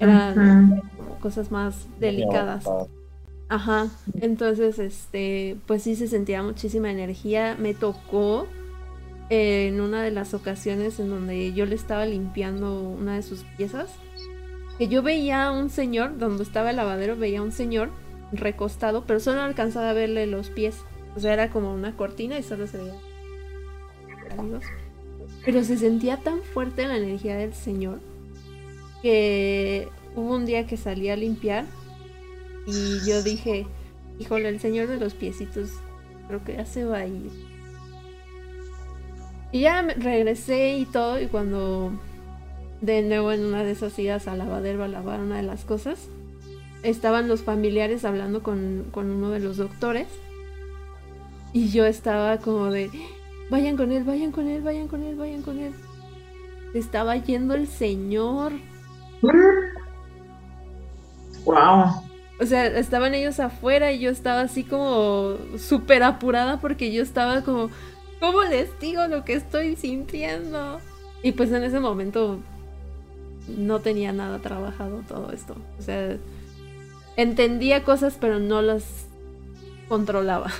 [0.00, 0.82] eran
[1.20, 2.64] cosas más delicadas.
[3.48, 3.86] Ajá,
[4.20, 8.48] entonces este pues sí se sentía muchísima energía, me tocó
[9.30, 13.90] en una de las ocasiones en donde yo le estaba limpiando una de sus piezas
[14.78, 17.90] que yo veía a un señor, donde estaba el lavadero, veía a un señor
[18.32, 20.76] recostado, pero solo alcanzaba a verle los pies.
[21.16, 22.94] O sea, era como una cortina y solo se veía.
[25.44, 28.00] Pero se sentía tan fuerte la energía del señor
[29.02, 31.64] que hubo un día que salí a limpiar
[32.66, 33.66] y yo dije,
[34.18, 35.70] híjole, el señor de los piecitos
[36.26, 37.30] creo que ya se va a ir.
[39.50, 41.92] Y ya regresé y todo y cuando
[42.80, 46.08] de nuevo en una de esas idas al lavadero a lavar una de las cosas,
[46.82, 50.06] estaban los familiares hablando con, uno de los doctores
[51.52, 52.90] y yo estaba como de,
[53.50, 55.72] vayan con él, vayan con él, vayan con él, vayan con él.
[56.74, 58.52] Estaba yendo el señor.
[61.44, 62.02] Wow.
[62.40, 67.40] O sea, estaban ellos afuera y yo estaba así como súper apurada porque yo estaba
[67.42, 67.70] como,
[68.20, 70.78] ¿cómo les digo lo que estoy sintiendo?
[71.22, 72.38] Y pues en ese momento
[73.56, 75.56] no tenía nada trabajado todo esto.
[75.78, 76.16] O sea,
[77.16, 78.84] entendía cosas pero no las
[79.88, 80.50] controlaba.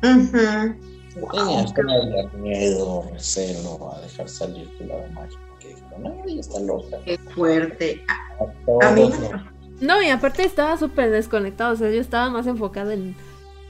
[0.00, 5.40] Tenías que dar miedo, recelo a dejar salir tu lado mágico.
[5.60, 6.96] Que está loca.
[7.04, 8.02] Qué fuerte.
[8.08, 9.50] A A mí, ¿no?
[9.80, 13.16] No, y aparte estaba súper desconectado, o sea, yo estaba más enfocada en,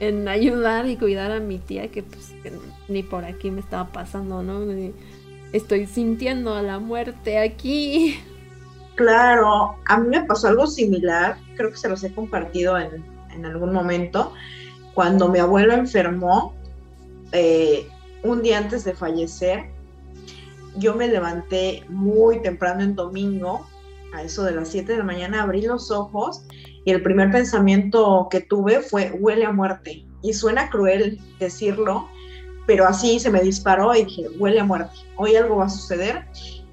[0.01, 2.51] en ayudar y cuidar a mi tía que pues que
[2.89, 4.59] ni por aquí me estaba pasando, ¿no?
[4.59, 4.93] Ni-
[5.53, 8.19] Estoy sintiendo la muerte aquí.
[8.95, 13.45] claro, a mí me pasó algo similar, creo que se los he compartido en, en
[13.45, 14.33] algún momento,
[14.93, 16.53] cuando mi abuelo enfermó,
[17.31, 17.87] eh,
[18.23, 19.65] un día antes de fallecer,
[20.77, 23.67] yo me levanté muy temprano en domingo,
[24.13, 26.43] a eso de las 7 de la mañana, abrí los ojos
[26.83, 30.05] y el primer pensamiento que tuve fue, huele a muerte.
[30.21, 32.09] Y suena cruel decirlo,
[32.71, 36.23] pero así se me disparó y dije, huele a muerte, hoy algo va a suceder.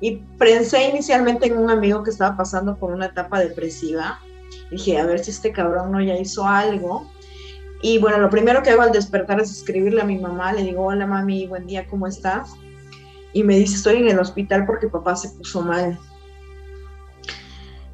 [0.01, 4.21] Y pensé inicialmente en un amigo que estaba pasando por una etapa depresiva.
[4.71, 7.11] Dije, a ver si este cabrón no ya hizo algo.
[7.83, 10.53] Y bueno, lo primero que hago al despertar es escribirle a mi mamá.
[10.53, 12.53] Le digo, hola mami, buen día, ¿cómo estás?
[13.33, 15.99] Y me dice, estoy en el hospital porque papá se puso mal.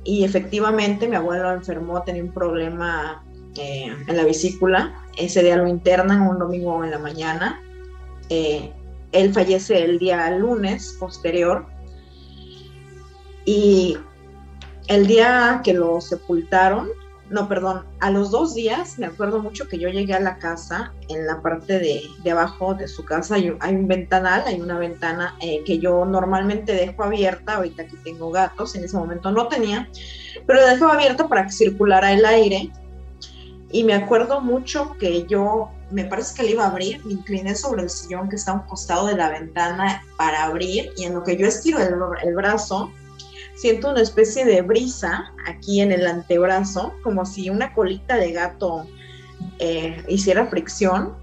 [0.05, 3.25] Y efectivamente mi abuelo enfermó, tenía un problema
[3.57, 4.93] eh, en la vesícula.
[5.17, 7.64] Ese día lo internan un domingo en la mañana.
[8.29, 8.73] Eh,
[9.13, 11.67] él fallece el día lunes posterior.
[13.45, 13.97] Y
[14.89, 16.89] el día que lo sepultaron,
[17.31, 20.93] no, perdón, a los dos días, me acuerdo mucho que yo llegué a la casa,
[21.09, 24.61] en la parte de, de abajo de su casa hay, un- hay un ventanal, hay
[24.61, 29.31] una ventana eh, que yo normalmente dejo abierta, ahorita que tengo gatos, en ese momento
[29.33, 29.89] no tenía,
[30.47, 32.71] pero la dejaba abierta para que circulara el aire.
[33.73, 37.55] Y me acuerdo mucho que yo, me parece que le iba a abrir, me incliné
[37.55, 41.15] sobre el sillón que está a un costado de la ventana para abrir, y en
[41.15, 42.91] lo que yo estiro el, brazo,
[43.57, 48.87] siento una especie de brisa aquí en el antebrazo, como si una colita de gato
[49.59, 51.15] eh, hiciera fricción.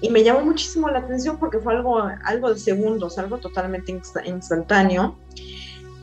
[0.00, 4.26] Y me llamó muchísimo la atención porque fue algo, algo de segundos, algo totalmente insta-
[4.26, 5.16] instantáneo.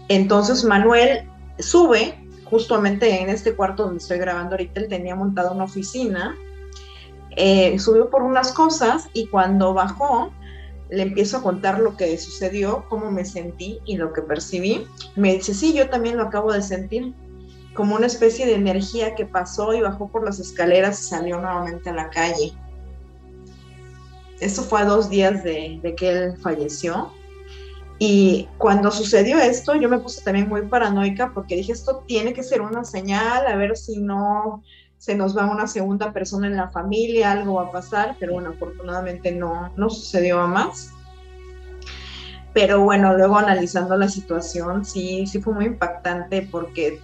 [0.08, 1.28] Entonces Manuel
[1.60, 6.36] sube justamente en este cuarto donde estoy grabando ahorita, él tenía montada una oficina,
[7.36, 10.32] eh, subió por unas cosas y cuando bajó
[10.90, 14.88] le empiezo a contar lo que sucedió, cómo me sentí y lo que percibí.
[15.16, 17.14] Me dice, sí, yo también lo acabo de sentir,
[17.76, 21.92] como una especie de energía que pasó y bajó por las escaleras y salió nuevamente
[21.92, 22.54] a la calle.
[24.40, 27.12] Eso fue a dos días de, de que él falleció.
[28.00, 32.44] Y cuando sucedió esto, yo me puse también muy paranoica porque dije, esto tiene que
[32.44, 34.64] ser una señal, a ver si no
[35.00, 38.50] se nos va una segunda persona en la familia, algo va a pasar, pero bueno,
[38.50, 40.91] afortunadamente no, no sucedió a más.
[42.54, 47.00] Pero bueno, luego analizando la situación, sí, sí fue muy impactante porque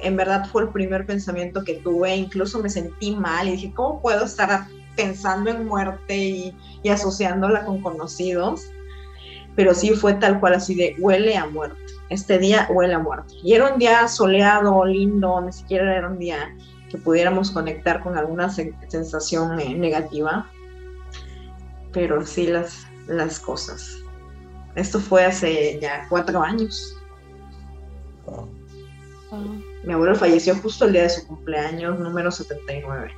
[0.00, 4.00] en verdad fue el primer pensamiento que tuve, incluso me sentí mal y dije, ¿cómo
[4.00, 8.70] puedo estar pensando en muerte y, y asociándola con conocidos?
[9.56, 11.80] Pero sí fue tal cual así de huele a muerte.
[12.10, 13.34] Este día huele a muerte.
[13.42, 16.54] Y era un día soleado, lindo, ni siquiera era un día
[16.90, 20.46] que pudiéramos conectar con alguna sen- sensación eh, negativa.
[21.92, 23.98] Pero sí las, las cosas.
[24.74, 26.96] Esto fue hace ya cuatro años.
[28.26, 28.48] Wow.
[29.84, 33.12] Mi abuelo falleció justo el día de su cumpleaños, número 79.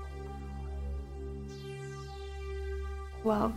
[3.24, 3.52] wow.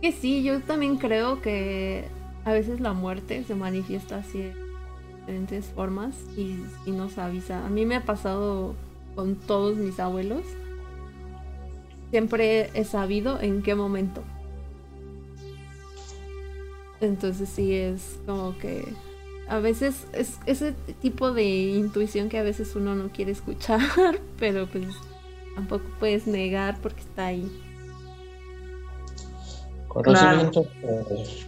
[0.00, 2.04] Que sí, yo también creo que
[2.44, 4.54] a veces la muerte se manifiesta así de
[5.20, 7.64] diferentes formas y, y nos avisa.
[7.64, 8.74] A mí me ha pasado
[9.14, 10.42] con todos mis abuelos.
[12.10, 14.22] Siempre he sabido en qué momento.
[17.00, 18.84] Entonces sí es como que
[19.48, 23.80] a veces es ese tipo de intuición que a veces uno no quiere escuchar,
[24.38, 24.86] pero pues
[25.54, 27.50] tampoco puedes negar porque está ahí.
[29.88, 31.44] Conocimiento eh,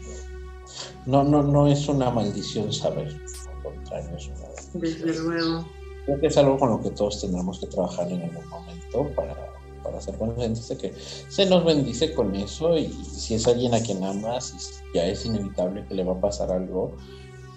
[1.07, 3.09] no, no, no es una maldición saber.
[3.57, 5.67] Al contrario, es una- Desde luego.
[6.07, 9.34] Creo que es algo con lo que todos tendremos que trabajar en algún momento para,
[9.82, 10.94] para ser conscientes de que
[11.28, 14.54] se nos bendice con eso y si es alguien a quien amas
[14.92, 16.96] y ya es inevitable que le va a pasar algo,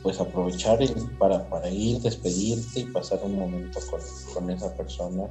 [0.02, 4.00] pues aprovechar el- para, para ir, despedirte y pasar un momento con,
[4.34, 5.28] con esa persona.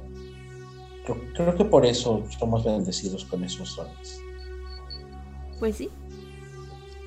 [1.05, 4.19] Creo, creo que por eso somos bendecidos con esos dones.
[5.59, 5.89] Pues sí.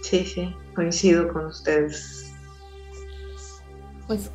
[0.02, 2.32] Sí, sí, coincido con ustedes.
[4.08, 4.30] Pues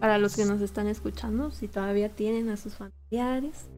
[0.00, 3.68] para los que nos están escuchando, si todavía tienen a sus familiares,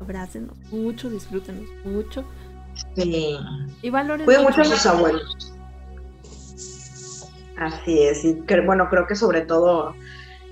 [0.00, 2.24] abrácenos mucho, disfrútenos mucho
[2.96, 3.36] Sí.
[3.82, 5.54] y valoren Cuiden mucho a sus abuelos.
[7.58, 9.94] Así es, y que, bueno, creo que sobre todo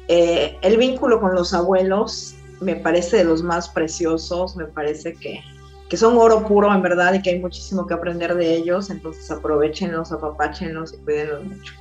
[0.08, 5.40] eh, el vínculo con los abuelos me parece de los más preciosos, me parece que,
[5.88, 9.30] que son oro puro en verdad y que hay muchísimo que aprender de ellos, entonces
[9.30, 11.72] aprovechenlos, apapáchenlos y cuídenlos mucho.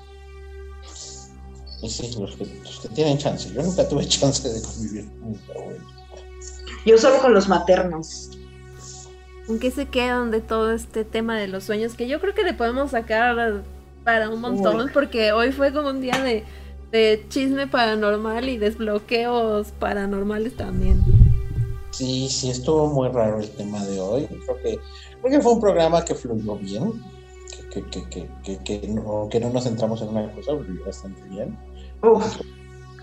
[1.81, 3.51] Y sí, los que, los que tienen chance.
[3.53, 5.83] Yo nunca tuve chance de convivir con mi abuelo.
[6.85, 8.31] Yo solo con los maternos.
[9.49, 11.93] ¿En qué se quedan de todo este tema de los sueños?
[11.93, 13.63] Que yo creo que le podemos sacar
[14.03, 14.89] para un montón, Uy.
[14.93, 16.43] porque hoy fue como un día de,
[16.91, 21.03] de chisme paranormal y desbloqueos paranormales también.
[21.91, 24.27] Sí, sí, estuvo muy raro el tema de hoy.
[24.27, 24.79] Creo que,
[25.21, 27.03] creo que fue un programa que fluyó bien,
[27.83, 30.53] que, que, que, que, no, que no nos centramos en una cosa,
[30.85, 31.57] bastante bien.
[32.01, 32.41] Uf,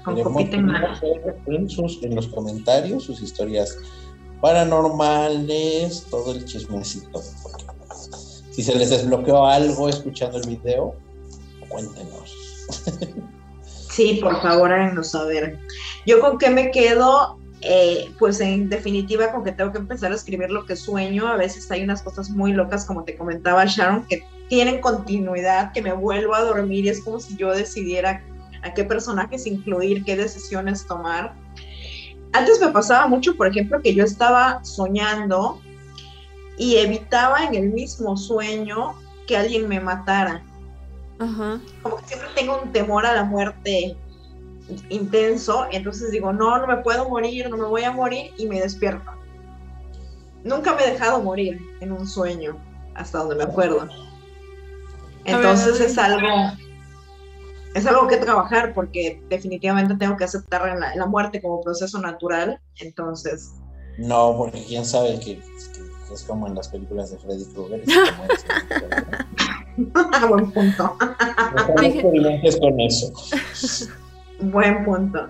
[0.04, 0.18] con
[1.46, 3.78] en sus, en los comentarios sus historias
[4.40, 7.22] paranormales, todo el chismecito.
[8.50, 10.94] Si se les desbloqueó algo escuchando el video,
[11.68, 12.36] cuéntenos.
[13.90, 15.56] Sí, por favor, háganos saber.
[16.04, 20.16] Yo con qué me quedo, Eh, pues en definitiva con que tengo que empezar a
[20.16, 21.26] escribir lo que sueño.
[21.26, 25.82] A veces hay unas cosas muy locas, como te comentaba Sharon, que tienen continuidad, que
[25.82, 28.22] me vuelvo a dormir y es como si yo decidiera
[28.62, 31.34] a qué personajes incluir, qué decisiones tomar.
[32.32, 35.60] Antes me pasaba mucho, por ejemplo, que yo estaba soñando
[36.56, 38.94] y evitaba en el mismo sueño
[39.26, 40.42] que alguien me matara.
[41.18, 41.60] Ajá.
[41.82, 43.96] Como que siempre tengo un temor a la muerte
[44.88, 48.60] intenso, entonces digo, no, no me puedo morir, no me voy a morir y me
[48.60, 49.10] despierto.
[50.42, 52.56] Nunca me he dejado morir en un sueño,
[52.94, 53.88] hasta donde me acuerdo.
[55.24, 56.28] Entonces es algo,
[57.74, 62.60] es algo que trabajar porque definitivamente tengo que aceptar la, la muerte como proceso natural.
[62.80, 63.52] Entonces,
[63.98, 67.82] No, porque quién sabe que, que es como en las películas de Freddy Krueger.
[67.82, 67.94] ese,
[70.28, 70.96] buen punto,
[74.40, 75.28] buen punto.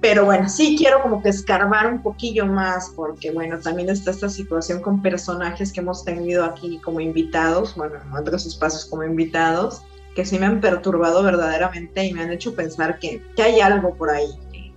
[0.00, 4.28] Pero bueno, sí quiero como que escarbar un poquillo más, porque bueno, también está esta
[4.28, 9.82] situación con personajes que hemos tenido aquí como invitados, bueno, en otros espacios como invitados,
[10.14, 13.94] que sí me han perturbado verdaderamente y me han hecho pensar que, que hay algo
[13.94, 14.28] por ahí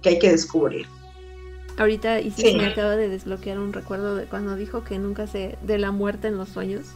[0.01, 0.87] que, hay que descubrir.
[1.77, 2.55] Ahorita Isis Sí.
[2.55, 6.27] me acaba de desbloquear un recuerdo de cuando dijo que nunca se de la muerte
[6.27, 6.87] en los sueños.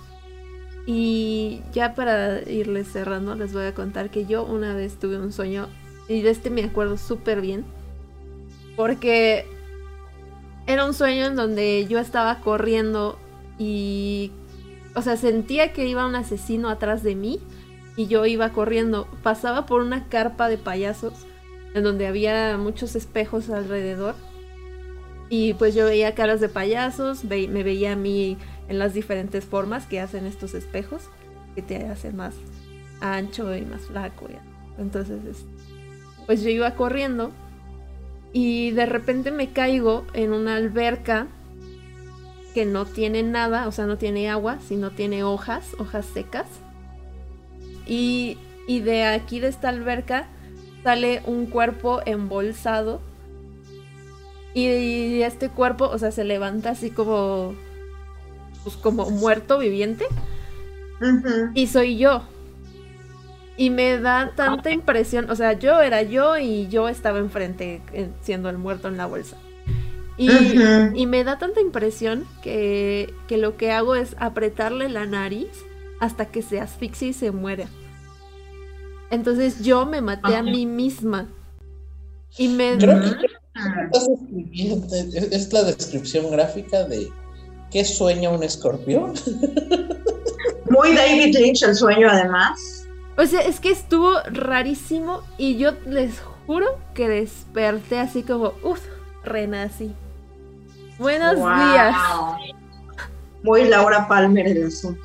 [0.88, 5.32] Y ya para irles cerrando, les voy a contar que yo una vez tuve un
[5.32, 5.68] sueño
[6.08, 7.66] y de este me acuerdo súper bien.
[8.76, 9.46] Porque
[10.68, 13.18] era un sueño en donde yo estaba corriendo
[13.58, 14.32] y,
[14.96, 17.40] o sea, sentía que iba un asesino atrás de mí
[17.96, 19.08] y yo iba corriendo.
[19.24, 21.14] Pasaba por una carpa de payasos
[21.74, 24.16] en donde había muchos espejos alrededor.
[25.30, 29.44] Y pues yo veía caras de payasos, ve- me veía a mí en las diferentes
[29.46, 31.04] formas que hacen estos espejos,
[31.56, 32.34] que te hacen más
[33.02, 34.28] ancho y más flaco.
[34.30, 34.42] ya.
[34.78, 35.46] Entonces, es-
[36.26, 37.32] pues yo iba corriendo
[38.34, 41.28] y de repente me caigo en una alberca
[42.54, 46.48] que no tiene nada, o sea, no tiene agua, sino tiene hojas, hojas secas.
[47.86, 50.28] Y, y de aquí de esta alberca
[50.84, 53.02] sale un cuerpo embolsado.
[54.54, 57.56] Y, y este cuerpo, o sea, se levanta así como.
[58.64, 60.06] Pues como muerto viviente.
[61.54, 62.24] Y soy yo.
[63.58, 65.30] Y me da tanta impresión.
[65.30, 67.82] O sea, yo era yo y yo estaba enfrente
[68.22, 69.38] siendo el muerto en la bolsa.
[70.18, 70.30] Y,
[70.94, 75.50] y me da tanta impresión que, que lo que hago es apretarle la nariz
[76.00, 77.68] hasta que se asfixie y se muera.
[79.12, 80.44] Entonces yo me maté a Ajá.
[80.44, 81.28] mí misma.
[82.38, 82.78] Y me...
[82.78, 83.28] Creo que
[83.58, 87.10] Ah, estás escribiendo, es, es la descripción gráfica de
[87.72, 89.14] qué sueña un escorpión.
[90.70, 92.85] Muy David Lynch el sueño además.
[93.18, 98.82] O sea, es que estuvo rarísimo y yo les juro que desperté así como, uff,
[99.24, 99.94] renací.
[100.98, 101.48] Buenos Wow.
[101.50, 101.96] días.
[103.44, 105.02] Muy Laura Palmer el asunto.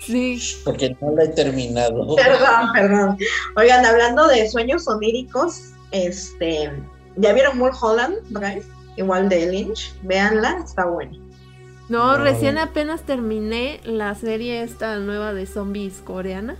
[0.00, 0.40] Sí.
[0.64, 2.14] Porque no la he terminado.
[2.16, 3.18] Perdón, perdón.
[3.56, 6.72] Oigan, hablando de sueños oníricos, este,
[7.16, 8.64] ¿ya vieron Mulholland Drive?
[8.96, 11.16] Igual de Lynch, véanla, está buena.
[11.88, 12.24] No, No.
[12.24, 16.56] recién apenas terminé la serie esta nueva de zombies coreana.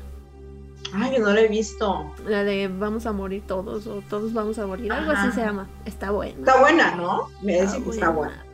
[0.92, 2.12] Ay, yo no la he visto.
[2.26, 4.92] La de vamos a morir todos o todos vamos a morir.
[4.92, 5.24] Algo Ajá.
[5.24, 5.68] así se llama.
[5.86, 6.38] Está buena.
[6.38, 7.30] Está buena, ¿no?
[7.42, 8.44] Me dicen que está buena.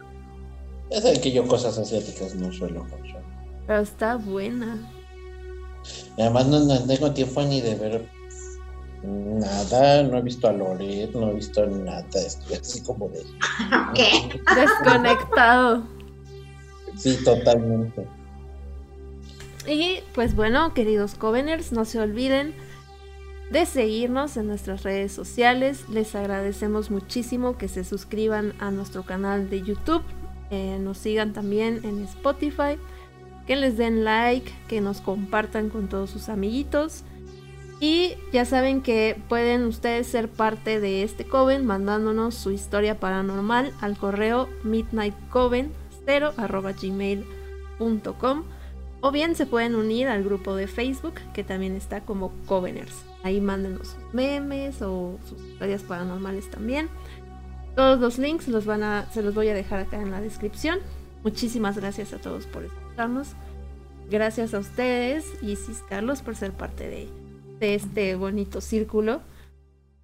[0.90, 3.16] Es el que yo cosas asiáticas no suelo consumir.
[3.66, 4.76] Pero está buena.
[6.16, 8.08] Y además no, no tengo tiempo ni de ver
[9.02, 13.24] nada, no he visto a Loret, no he visto nada, estoy así como de...
[13.94, 14.40] ¿Qué?
[14.54, 15.82] Desconectado.
[17.00, 18.06] Sí, totalmente.
[19.66, 22.54] Y pues bueno, queridos Coveners, no se olviden
[23.50, 25.88] de seguirnos en nuestras redes sociales.
[25.88, 30.02] Les agradecemos muchísimo que se suscriban a nuestro canal de YouTube
[30.50, 32.76] eh, nos sigan también en Spotify,
[33.46, 37.04] que les den like, que nos compartan con todos sus amiguitos.
[37.78, 43.72] Y ya saben que pueden ustedes ser parte de este coven mandándonos su historia paranormal
[43.80, 44.48] al correo
[46.06, 48.44] midnightcoven0.gmail.com
[49.02, 53.04] o bien se pueden unir al grupo de Facebook que también está como Coveners.
[53.22, 56.88] Ahí mándenos sus memes o sus historias paranormales también.
[57.76, 60.78] Todos los links los van a, se los voy a dejar acá en la descripción.
[61.22, 63.28] Muchísimas gracias a todos por escucharnos.
[64.10, 67.08] Gracias a ustedes, y Isis Carlos, por ser parte de,
[67.60, 69.22] de este bonito círculo.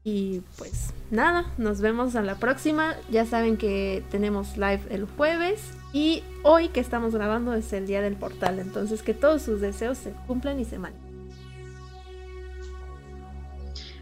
[0.04, 2.94] Y pues nada, nos vemos a la próxima.
[3.10, 8.02] Ya saben que tenemos live el jueves y hoy que estamos grabando es el día
[8.02, 8.58] del portal.
[8.58, 11.06] Entonces que todos sus deseos se cumplan y se mantengan.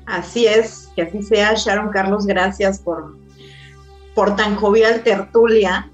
[0.05, 1.55] Así es, que así sea.
[1.55, 3.17] Sharon Carlos, gracias por,
[4.17, 5.89] por tan jovial tertulia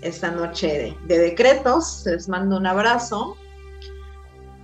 [0.00, 2.04] esta noche de, de decretos.
[2.06, 3.36] Les mando un abrazo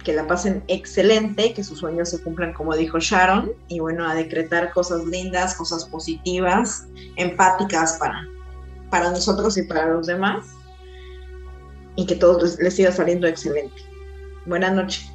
[0.02, 4.14] que la pasen excelente, que sus sueños se cumplan como dijo Sharon, y bueno, a
[4.14, 6.86] decretar cosas lindas, cosas positivas,
[7.16, 8.26] empáticas para,
[8.90, 10.46] para nosotros y para los demás,
[11.96, 13.74] y que todo les, siga saliendo excelente.
[14.46, 15.10] Buenas noches.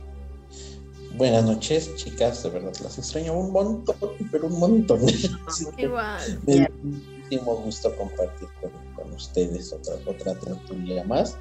[1.15, 3.97] Buenas noches, chicas, de verdad las extraño un montón,
[4.31, 5.01] pero un montón.
[5.77, 6.39] Igual.
[6.47, 11.37] Me muchísimo gusto compartir con, con ustedes otra, otra tertulia más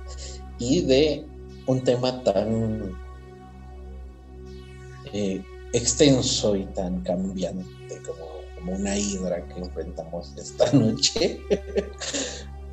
[0.59, 1.27] y de
[1.67, 2.97] un tema tan
[5.13, 8.38] eh, extenso y tan cambiante como,
[8.69, 11.41] como, una hidra que enfrentamos esta noche.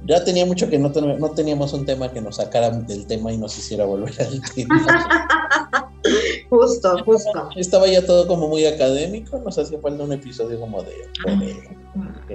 [0.05, 3.37] ya tenía mucho que no, no, teníamos un tema que nos sacara del tema y
[3.37, 5.89] nos hiciera volver al tema.
[6.49, 7.49] justo, justo.
[7.55, 10.93] Estaba ya todo como muy académico, nos hacía falta un episodio como de...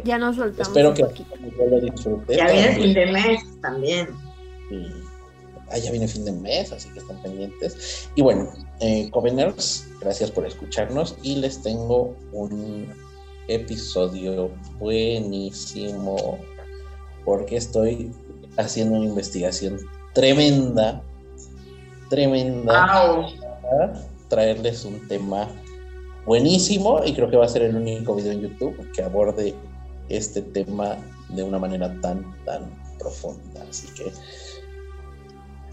[0.05, 0.69] ya nos soltamos.
[0.69, 2.37] Espero que yo lo disfrute.
[2.37, 4.09] Ya viene fin de mes también.
[4.69, 4.87] Sí
[5.71, 8.09] ah, ya viene fin de mes, así que están pendientes.
[8.15, 8.51] Y bueno,
[8.81, 12.89] eh, Coveners, gracias por escucharnos y les tengo un
[13.55, 16.39] episodio buenísimo
[17.25, 18.13] porque estoy
[18.57, 19.79] haciendo una investigación
[20.15, 21.03] tremenda,
[22.09, 23.27] tremenda,
[23.63, 23.93] para
[24.29, 25.49] traerles un tema
[26.27, 29.55] buenísimo y creo que va a ser el único video en YouTube que aborde
[30.09, 30.97] este tema
[31.29, 33.65] de una manera tan, tan profunda.
[33.69, 34.13] Así que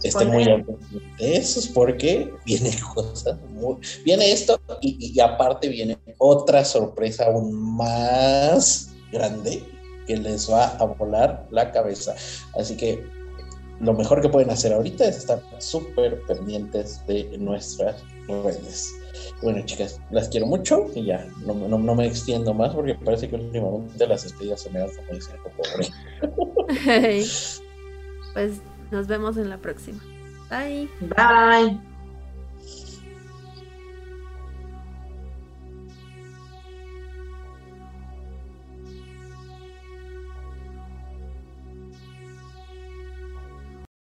[0.02, 0.78] esté muy atento
[1.18, 3.36] eso es porque viene cosas
[4.04, 9.62] viene esto y, aparte viene otra sorpresa aún más grande
[10.06, 12.14] que les va a volar la cabeza.
[12.58, 13.04] Así que
[13.80, 18.92] lo mejor que pueden hacer ahorita es estar súper pendientes de nuestras redes.
[19.42, 23.36] Bueno chicas las quiero mucho y ya no, no, me extiendo más porque parece que
[23.36, 25.88] últimamente las despedidas se me dan como dicen pobre.
[28.34, 28.60] Pues
[28.90, 30.00] nos vemos en la próxima.
[30.50, 30.88] Bye.
[31.00, 31.87] Bye.